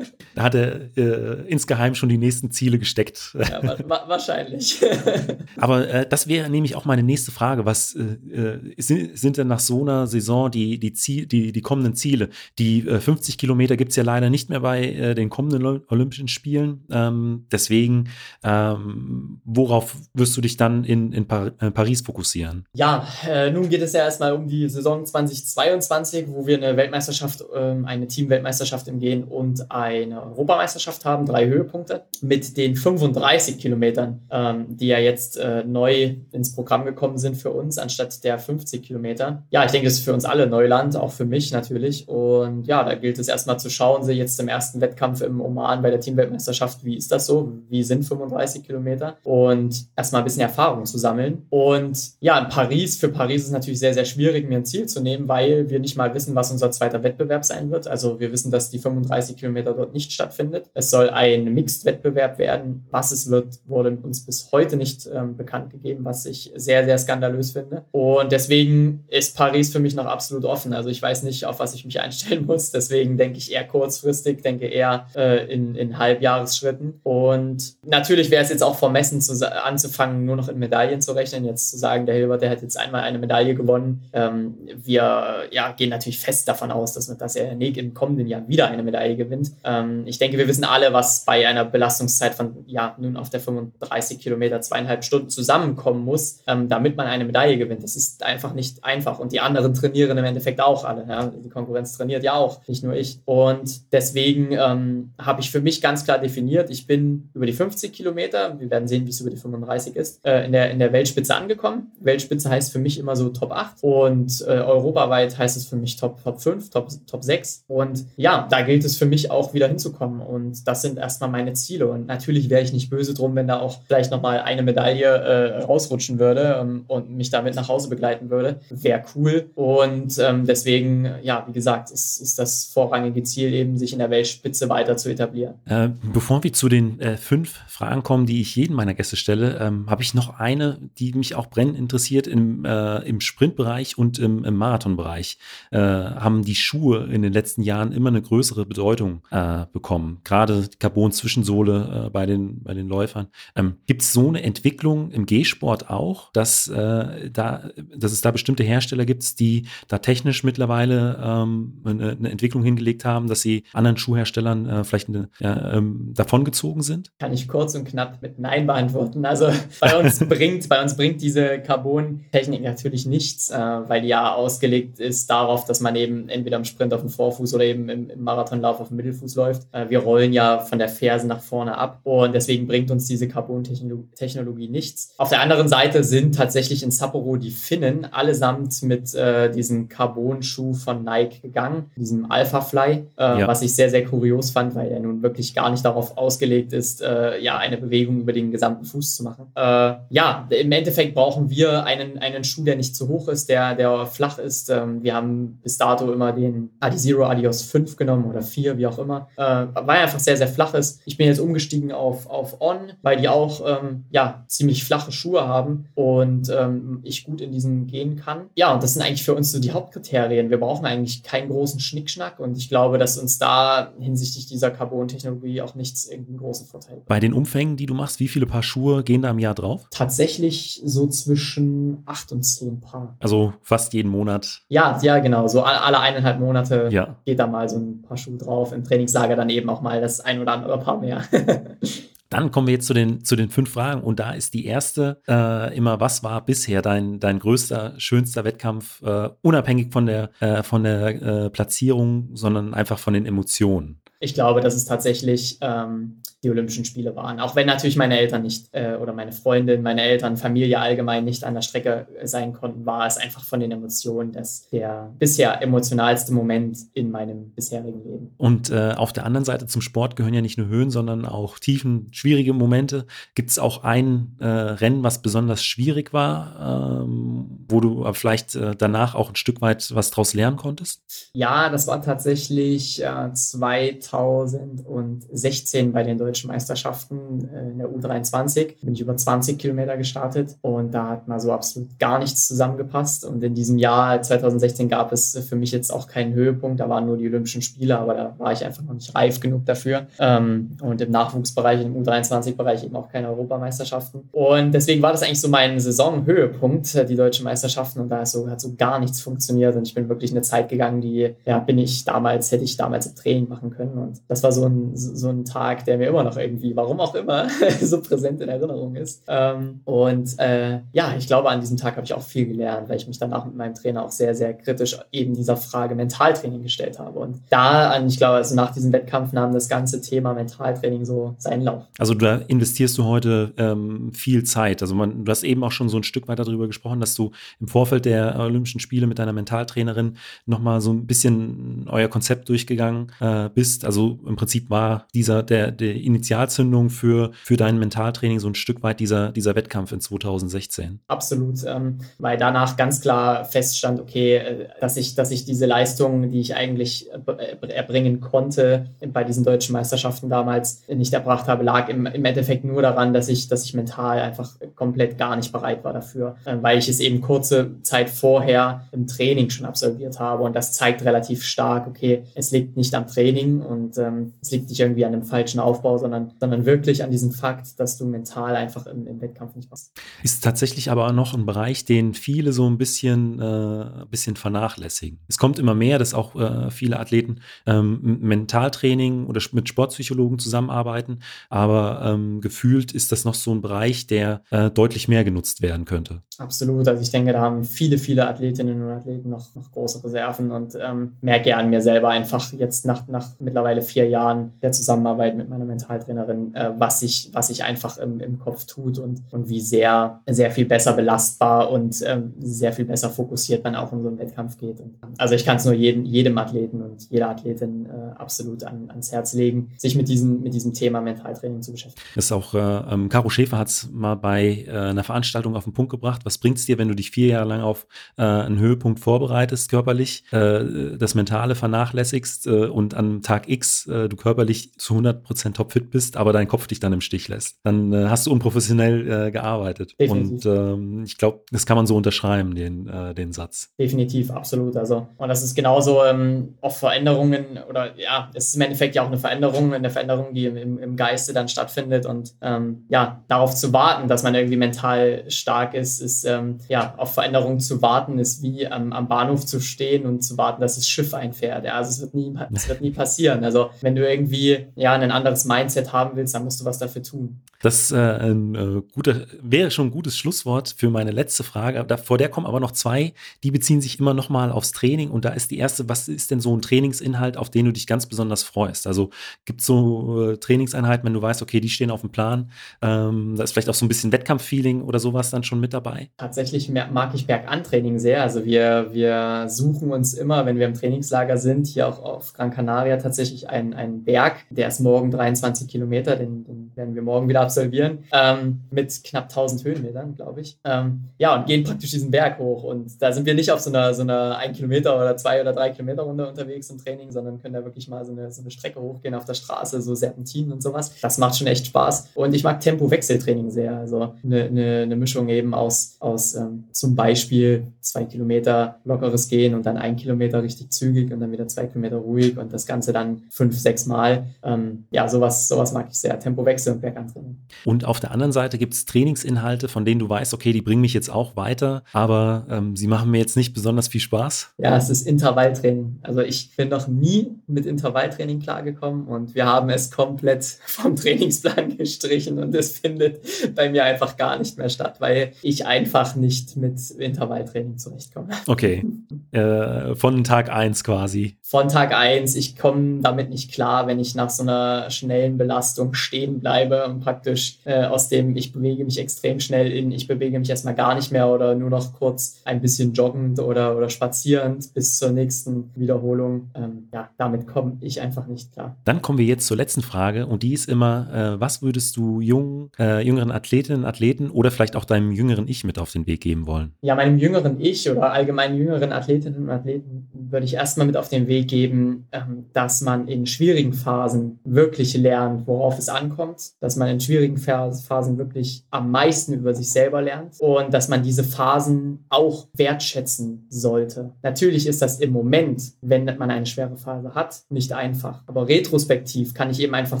[0.34, 3.34] Da hat er äh, insgeheim schon die nächsten Ziele gesteckt.
[3.34, 4.80] Ja, wa wahrscheinlich.
[5.56, 7.64] Aber äh, das wäre nämlich auch meine nächste Frage.
[7.64, 8.02] Was äh,
[8.34, 12.28] äh sind, sind denn nach so einer Saison die, die, Ziel, die, die kommenden Ziele?
[12.58, 16.28] Die 50 äh, Kilometer gibt es ja leider nicht mehr bei äh, den kommenden Olympischen
[16.28, 16.84] Spielen.
[16.90, 18.08] Ähm, deswegen,
[18.42, 22.66] ähm, worauf wirst du dich dann in, in Par Paris fokussieren?
[22.74, 23.06] Ja,
[23.52, 28.06] nun geht es ja erstmal um die Saison 2022, wo wir eine Weltmeisterschaft, ähm, eine
[28.06, 34.88] Teamweltmeisterschaft im Gehen und eine Europameisterschaft haben, drei Höhepunkte mit den 35 Kilometern, ähm, die
[34.88, 39.44] ja jetzt äh, neu ins Programm gekommen sind für uns, anstatt der 50 Kilometer.
[39.50, 42.08] Ja, ich denke, das ist für uns alle Neuland, auch für mich natürlich.
[42.08, 45.82] Und ja, da gilt es erstmal zu schauen, sie jetzt im ersten Wettkampf im Oman
[45.82, 47.52] bei der Teamweltmeisterschaft, wie ist das so?
[47.68, 49.18] Wie sind 35 Kilometer?
[49.22, 51.46] Und erstmal ein bisschen Erfahrung zu sammeln.
[51.48, 54.86] Und ja, in Paris, für Paris ist es natürlich sehr, sehr schwierig, mir ein Ziel
[54.86, 57.86] zu nehmen, weil wir nicht mal wissen, was unser zweiter Wettbewerb sein wird.
[57.86, 60.70] Also wir wissen, dass die 35 Kilometer dort nicht stattfindet.
[60.74, 62.84] Es soll ein Mixed-Wettbewerb werden.
[62.90, 66.98] Was es wird, wurde uns bis heute nicht ähm, bekannt gegeben, was ich sehr, sehr
[66.98, 67.84] skandalös finde.
[67.92, 70.72] Und deswegen ist Paris für mich noch absolut offen.
[70.72, 72.70] Also ich weiß nicht, auf was ich mich einstellen muss.
[72.70, 77.00] Deswegen denke ich eher kurzfristig, denke eher äh, in, in Halbjahresschritten.
[77.02, 79.32] Und natürlich wäre es jetzt auch vermessen zu,
[79.64, 81.44] anzufangen, nur noch in Medaillen zu rechnen.
[81.44, 84.02] Jetzt zu sagen, der Hilbert, der hat jetzt einmal eine Medaille gewonnen.
[84.12, 88.68] Ähm, wir ja, gehen natürlich fest davon aus, dass, dass er im kommenden Jahr wieder
[88.68, 89.52] eine Medaille gewinnt.
[89.64, 93.40] Ähm, ich denke, wir wissen alle, was bei einer Belastungszeit von ja nun auf der
[93.40, 97.82] 35 Kilometer zweieinhalb Stunden zusammenkommen muss, ähm, damit man eine Medaille gewinnt.
[97.82, 99.18] Das ist einfach nicht einfach.
[99.18, 101.04] Und die anderen trainieren im Endeffekt auch alle.
[101.08, 101.26] Ja?
[101.26, 103.20] Die Konkurrenz trainiert ja auch, nicht nur ich.
[103.24, 107.92] Und deswegen ähm, habe ich für mich ganz klar definiert, ich bin über die 50
[107.92, 110.92] Kilometer, wir werden sehen, wie es über die 35 ist, äh, in, der, in der
[110.92, 111.92] Weltspitze angekommen.
[112.00, 115.96] Weltspitze heißt für mich immer so Top 8 und äh, europaweit heißt es für mich
[115.96, 117.64] Top, Top 5, Top, Top 6.
[117.68, 120.20] Und ja, da gilt es für mich auch wieder hinzukommen.
[120.20, 121.88] Und das sind erstmal meine Ziele.
[121.88, 125.62] Und natürlich wäre ich nicht böse drum, wenn da auch vielleicht nochmal eine Medaille äh,
[125.62, 128.60] rausrutschen würde ähm, und mich damit nach Hause begleiten würde.
[128.70, 129.50] Wäre cool.
[129.54, 134.10] Und ähm, deswegen, ja, wie gesagt, ist, ist das vorrangige Ziel eben, sich in der
[134.10, 135.54] Weltspitze weiter zu etablieren.
[135.66, 139.58] Äh, bevor wir zu den äh, fünf Fragen kommen, die ich jedem meiner Gäste stelle,
[139.60, 144.18] ähm, habe ich noch eine, die mich auch brennend interessiert im, äh, im Sprintbereich und
[144.18, 145.38] im, im Marathonbereich.
[145.70, 150.20] Äh, haben die Schuhe in den letzten Jahren immer eine größere Bedeutung äh, bekommen.
[150.24, 153.28] Gerade Carbon-Zwischensohle bei, den, bei den Läufern.
[153.56, 158.30] Ähm, Gibt es so eine Entwicklung im G-Sport auch, dass, äh, da, dass es da
[158.30, 163.64] bestimmte Hersteller gibt, die da technisch mittlerweile ähm, eine, eine, Entwicklung hingelegt haben, dass sie
[163.72, 167.10] anderen Schuhherstellern äh, vielleicht eine, ja, ähm, davongezogen sind?
[167.18, 169.24] Kann ich kurz und knapp mit Nein beantworten.
[169.24, 169.48] Also
[169.80, 174.98] bei uns bringt, bei uns bringt diese Carbon-Technik natürlich nichts, äh, weil die ja ausgelegt
[174.98, 178.22] ist darauf, dass man eben entweder im Sprint auf dem Vorfuß oder eben im, im
[178.22, 179.66] Marathonlauf auf dem Mittelfuß läuft.
[179.72, 183.28] Äh, wir rollen ja von der Ferse nach vorne ab und deswegen bringt uns diese
[183.28, 185.14] Carbon-Technologie nichts.
[185.18, 190.74] Auf der anderen Seite sind tatsächlich in Sapporo die Finnen allesamt mit äh, diesem Carbon-Schuh
[190.74, 193.46] von Nike gegangen, diesem Alpha Fly, äh, ja.
[193.46, 197.02] was ich sehr, sehr kurios fand, weil er nun wirklich gar nicht darauf ausgelegt ist,
[197.02, 199.46] äh, ja, eine Bewegung über den gesamten Fuß zu machen.
[199.54, 203.74] Äh, ja, im Endeffekt brauchen wir einen, einen Schuh, der nicht zu hoch ist, der,
[203.74, 204.70] der flach ist.
[204.70, 208.98] Ähm, wir haben bis dato immer den Adizero Adios 5 genommen oder 4, wie auch
[208.98, 211.00] immer, äh, weil er einfach sehr, sehr flach ist.
[211.04, 215.46] Ich bin jetzt umgestiegen auf, auf On, weil die auch ähm, ja, ziemlich flache Schuhe
[215.46, 218.50] haben und ähm, ich gut in diesen gehen kann.
[218.54, 220.50] Ja, und das sind eigentlich für uns so die Hauptkriterien.
[220.50, 225.62] Wir brauchen eigentlich keinen großen Schnickschnack und ich glaube, dass uns da hinsichtlich dieser Carbon-Technologie
[225.62, 227.08] auch nichts irgendeinen großen Vorteil bringt.
[227.08, 229.86] Bei den Umfängen, die du machst, wie viele Paar Schuhe gehen da im Jahr drauf?
[229.90, 233.16] Tatsächlich so zwischen acht und zehn Paar.
[233.20, 234.62] Also fast jeden Monat?
[234.68, 235.48] Ja, ja, genau.
[235.48, 237.16] So alle eineinhalb Monate ja.
[237.24, 238.72] geht da mal so ein Paar Schuhe drauf.
[238.72, 241.22] Im Trainingslager dann eben auch mal das ein oder andere Paar mehr.
[242.32, 245.20] Dann kommen wir jetzt zu den, zu den fünf Fragen und da ist die erste
[245.28, 250.62] äh, immer, was war bisher dein, dein größter, schönster Wettkampf, äh, unabhängig von der, äh,
[250.62, 254.00] von der äh, Platzierung, sondern einfach von den Emotionen?
[254.18, 257.38] Ich glaube, das ist tatsächlich ähm, die Olympischen Spiele waren.
[257.38, 261.44] Auch wenn natürlich meine Eltern nicht äh, oder meine Freundin, meine Eltern, Familie allgemein nicht
[261.44, 266.32] an der Strecke sein konnten, war es einfach von den Emotionen das der bisher emotionalste
[266.32, 268.34] Moment in meinem bisherigen Leben.
[268.38, 271.58] Und äh, auf der anderen Seite zum Sport gehören ja nicht nur Höhen, sondern auch
[271.58, 273.06] Tiefen, schwierige Momente.
[273.34, 278.74] Gibt es auch ein äh, Rennen, was besonders schwierig war, ähm, wo du vielleicht äh,
[278.76, 281.02] danach auch ein Stück weit was draus lernen konntest?
[281.32, 283.02] Ja, das war tatsächlich
[283.34, 288.74] 2016 äh, bei den Deutschen Meisterschaften äh, in der U23.
[288.82, 293.24] Bin ich über 20 Kilometer gestartet und da hat mal so absolut gar nichts zusammengepasst.
[293.24, 296.80] Und in diesem Jahr 2016 gab es für mich jetzt auch keinen Höhepunkt.
[296.80, 299.64] Da waren nur die Olympischen Spiele, aber da war ich einfach noch nicht reif genug
[299.64, 300.06] dafür.
[300.18, 304.28] Ähm, und im Nachwuchsbereich, im U23-Bereich eben auch keine Europameisterschaften.
[304.32, 308.00] Und deswegen war das eigentlich so mein Saisonhöhepunkt, die deutschen Meisterschaften.
[308.00, 309.76] Und da so, hat so gar nichts funktioniert.
[309.76, 313.06] Und ich bin wirklich eine Zeit gegangen, die, ja, bin ich damals, hätte ich damals
[313.06, 313.98] im Training machen können.
[313.98, 317.14] Und das war so ein, so ein Tag, der mir immer noch irgendwie, warum auch
[317.14, 317.48] immer,
[317.80, 319.22] so präsent in Erinnerung ist.
[319.28, 322.96] Ähm, und äh, ja, ich glaube, an diesem Tag habe ich auch viel gelernt, weil
[322.96, 326.98] ich mich danach mit meinem Trainer auch sehr, sehr kritisch eben dieser Frage Mentaltraining gestellt
[326.98, 327.18] habe.
[327.18, 331.62] Und da, ich glaube, also nach diesem Wettkampf nahm das ganze Thema Mentaltraining so seinen
[331.62, 331.84] Lauf.
[331.98, 334.82] Also da investierst du heute ähm, viel Zeit.
[334.82, 337.30] Also man, du hast eben auch schon so ein Stück weiter darüber gesprochen, dass du
[337.60, 343.12] im Vorfeld der Olympischen Spiele mit deiner Mentaltrainerin nochmal so ein bisschen euer Konzept durchgegangen
[343.20, 343.84] äh, bist.
[343.84, 348.82] Also im Prinzip war dieser der, der Initialzündung für, für dein Mentaltraining so ein Stück
[348.82, 351.00] weit dieser, dieser Wettkampf in 2016?
[351.06, 356.30] Absolut, ähm, weil danach ganz klar feststand, okay, äh, dass ich, dass ich diese Leistung,
[356.30, 361.88] die ich eigentlich äh, erbringen konnte bei diesen deutschen Meisterschaften damals nicht erbracht habe, lag
[361.88, 365.84] im, im Endeffekt nur daran, dass ich, dass ich mental einfach komplett gar nicht bereit
[365.84, 370.42] war dafür, äh, weil ich es eben kurze Zeit vorher im Training schon absolviert habe
[370.42, 374.68] und das zeigt relativ stark, okay, es liegt nicht am Training und ähm, es liegt
[374.68, 378.54] nicht irgendwie an einem falschen Aufbau, sondern, sondern wirklich an diesem Fakt, dass du mental
[378.54, 379.92] einfach im, im Wettkampf nicht passt.
[380.22, 385.18] Ist tatsächlich aber auch noch ein Bereich, den viele so ein bisschen, äh, bisschen vernachlässigen.
[385.26, 391.20] Es kommt immer mehr, dass auch äh, viele Athleten ähm, Mentaltraining oder mit Sportpsychologen zusammenarbeiten,
[391.48, 395.86] aber ähm, gefühlt ist das noch so ein Bereich, der äh, deutlich mehr genutzt werden
[395.86, 396.20] könnte.
[396.36, 396.86] Absolut.
[396.88, 400.76] Also ich denke, da haben viele, viele Athletinnen und Athleten noch, noch große Reserven und
[400.80, 405.48] ähm, merke an mir selber einfach jetzt nach, nach mittlerweile vier Jahren der Zusammenarbeit mit
[405.48, 409.48] meiner Mental Mentaltrainerin, äh, was sich was sich einfach im, im Kopf tut und, und
[409.48, 414.02] wie sehr, sehr viel besser belastbar und ähm, sehr viel besser fokussiert man auch in
[414.02, 414.80] so einen Wettkampf geht.
[414.80, 418.90] Und, also ich kann es nur jedem, jedem Athleten und jeder Athletin äh, absolut an,
[418.90, 422.06] ans Herz legen, sich mit diesem, mit diesem Thema Mentaltraining zu beschäftigen.
[422.14, 425.64] Das ist auch, äh, ähm, Caro Schäfer hat es mal bei äh, einer Veranstaltung auf
[425.64, 426.22] den Punkt gebracht.
[426.24, 427.86] Was bringt es dir, wenn du dich vier Jahre lang auf
[428.16, 434.08] äh, einen Höhepunkt vorbereitest, körperlich, äh, das Mentale vernachlässigst äh, und am Tag X äh,
[434.08, 437.58] du körperlich zu 100% topfit fit bist, aber dein Kopf dich dann im Stich lässt.
[437.64, 439.94] Dann äh, hast du unprofessionell äh, gearbeitet.
[439.98, 440.46] Definitiv.
[440.46, 443.72] Und ähm, ich glaube, das kann man so unterschreiben, den, den Satz.
[443.78, 444.76] Definitiv, absolut.
[444.76, 449.02] Also, und das ist genauso ähm, auch Veränderungen oder ja, es ist im Endeffekt ja
[449.02, 452.06] auch eine Veränderung, eine Veränderung, die im, im Geiste dann stattfindet.
[452.06, 456.94] Und ähm, ja, darauf zu warten, dass man irgendwie mental stark ist, ist ähm, ja,
[457.02, 460.76] auf Veränderungen zu warten, ist wie am, am Bahnhof zu stehen und zu warten, dass
[460.76, 461.64] das Schiff einfährt.
[461.64, 462.34] Ja, also es wird nie,
[462.68, 463.44] wird nie passieren.
[463.44, 467.02] Also wenn du irgendwie ja ein anderes Mindset haben willst, dann musst du was dafür
[467.02, 467.40] tun.
[467.62, 471.84] Das äh, ein, äh, guter, wäre schon ein gutes Schlusswort für meine letzte Frage.
[471.86, 475.10] Da, vor der kommen aber noch zwei, die beziehen sich immer noch mal aufs Training.
[475.10, 477.86] Und da ist die erste, was ist denn so ein Trainingsinhalt, auf den du dich
[477.86, 478.86] ganz besonders freust?
[478.86, 479.10] Also
[479.44, 482.50] gibt es so äh, Trainingseinheiten, wenn du weißt, okay, die stehen auf dem Plan,
[482.82, 486.10] ähm, da ist vielleicht auch so ein bisschen Wettkampffeeling oder sowas dann schon mit dabei?
[486.16, 488.22] Tatsächlich mag ich Bergantraining sehr.
[488.22, 492.50] Also wir, wir suchen uns immer, wenn wir im Trainingslager sind, hier auch auf Gran
[492.50, 497.28] Canaria tatsächlich einen, einen Berg, der ist morgen 23 Kilometer, den, den werden wir morgen
[497.28, 500.56] wieder absolvieren, ähm, mit knapp 1000 Höhenmetern, glaube ich.
[500.64, 502.64] Ähm, ja, und gehen praktisch diesen Berg hoch.
[502.64, 505.52] Und da sind wir nicht auf so einer, so einer 1 Kilometer oder 2 oder
[505.52, 508.50] 3 Kilometer Runde unterwegs im Training, sondern können da wirklich mal so eine, so eine
[508.50, 510.94] Strecke hochgehen auf der Straße, so Serpentinen und sowas.
[511.00, 512.10] Das macht schon echt Spaß.
[512.14, 513.76] Und ich mag Tempo-Wechseltraining sehr.
[513.76, 519.54] Also eine, eine, eine Mischung eben aus, aus ähm, zum Beispiel zwei Kilometer lockeres Gehen
[519.54, 522.92] und dann ein Kilometer richtig zügig und dann wieder zwei Kilometer ruhig und das Ganze
[522.92, 524.26] dann fünf, sechs Mal.
[524.42, 526.18] Ähm, ja, sowas, sowas mag ich sehr.
[526.18, 527.38] Tempowechsel und Bergantraining.
[527.64, 530.80] Und auf der anderen Seite gibt es Trainingsinhalte, von denen du weißt, okay, die bringen
[530.80, 534.54] mich jetzt auch weiter, aber ähm, sie machen mir jetzt nicht besonders viel Spaß.
[534.58, 535.98] Ja, es ist Intervalltraining.
[536.02, 541.76] Also ich bin noch nie mit Intervalltraining klargekommen und wir haben es komplett vom Trainingsplan
[541.76, 543.20] gestrichen und es findet
[543.54, 548.30] bei mir einfach gar nicht mehr statt, weil ich einfach nicht mit Intervalltraining zurechtkomme.
[548.46, 548.84] Okay.
[549.32, 551.38] Äh, von Tag 1 quasi.
[551.52, 552.34] Von Tag 1.
[552.36, 557.00] Ich komme damit nicht klar, wenn ich nach so einer schnellen Belastung stehen bleibe und
[557.00, 560.94] praktisch äh, aus dem, ich bewege mich extrem schnell in, ich bewege mich erstmal gar
[560.94, 565.70] nicht mehr oder nur noch kurz ein bisschen joggend oder, oder spazierend bis zur nächsten
[565.74, 566.48] Wiederholung.
[566.54, 568.78] Ähm, ja, damit komme ich einfach nicht klar.
[568.86, 572.22] Dann kommen wir jetzt zur letzten Frage und die ist immer, äh, was würdest du
[572.22, 576.22] jungen, äh, jüngeren Athletinnen, Athleten oder vielleicht auch deinem jüngeren Ich mit auf den Weg
[576.22, 576.72] geben wollen?
[576.80, 581.10] Ja, meinem jüngeren Ich oder allgemein jüngeren Athletinnen und Athleten würde ich erstmal mit auf
[581.10, 586.76] den Weg geben, ähm, dass man in schwierigen Phasen wirklich lernt, worauf es ankommt, dass
[586.76, 591.24] man in schwierigen Phasen wirklich am meisten über sich selber lernt und dass man diese
[591.24, 594.12] Phasen auch wertschätzen sollte.
[594.22, 598.22] Natürlich ist das im Moment, wenn man eine schwere Phase hat, nicht einfach.
[598.26, 600.00] Aber retrospektiv kann ich eben einfach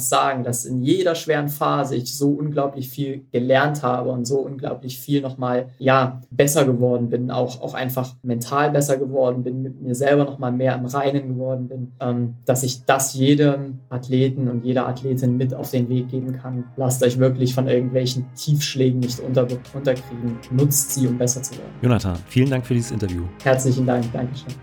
[0.00, 4.98] sagen, dass in jeder schweren Phase ich so unglaublich viel gelernt habe und so unglaublich
[4.98, 9.94] viel nochmal, ja, besser geworden bin, auch, auch einfach mental besser geworden bin, mit mir
[9.94, 14.88] selber nochmal mehr im Reinen geworden bin, ähm, dass ich das jedem Athleten und jeder
[14.88, 16.64] Athletin mit auf den Weg geben kann.
[16.76, 20.38] Lasst euch wirklich von irgendwelchen Tiefschlägen nicht unter, unterkriegen.
[20.50, 21.72] Nutzt sie, um besser zu werden.
[21.82, 23.24] Jonathan, vielen Dank für dieses Interview.
[23.42, 24.04] Herzlichen Dank.
[24.12, 24.54] Dankeschön.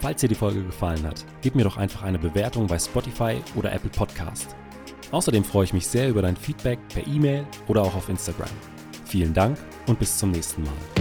[0.00, 3.72] Falls dir die Folge gefallen hat, gib mir doch einfach eine Bewertung bei Spotify oder
[3.72, 4.54] Apple Podcast.
[5.10, 8.50] Außerdem freue ich mich sehr über dein Feedback per E-Mail oder auch auf Instagram.
[9.04, 9.56] Vielen Dank
[9.86, 10.95] und bis zum nächsten Mal.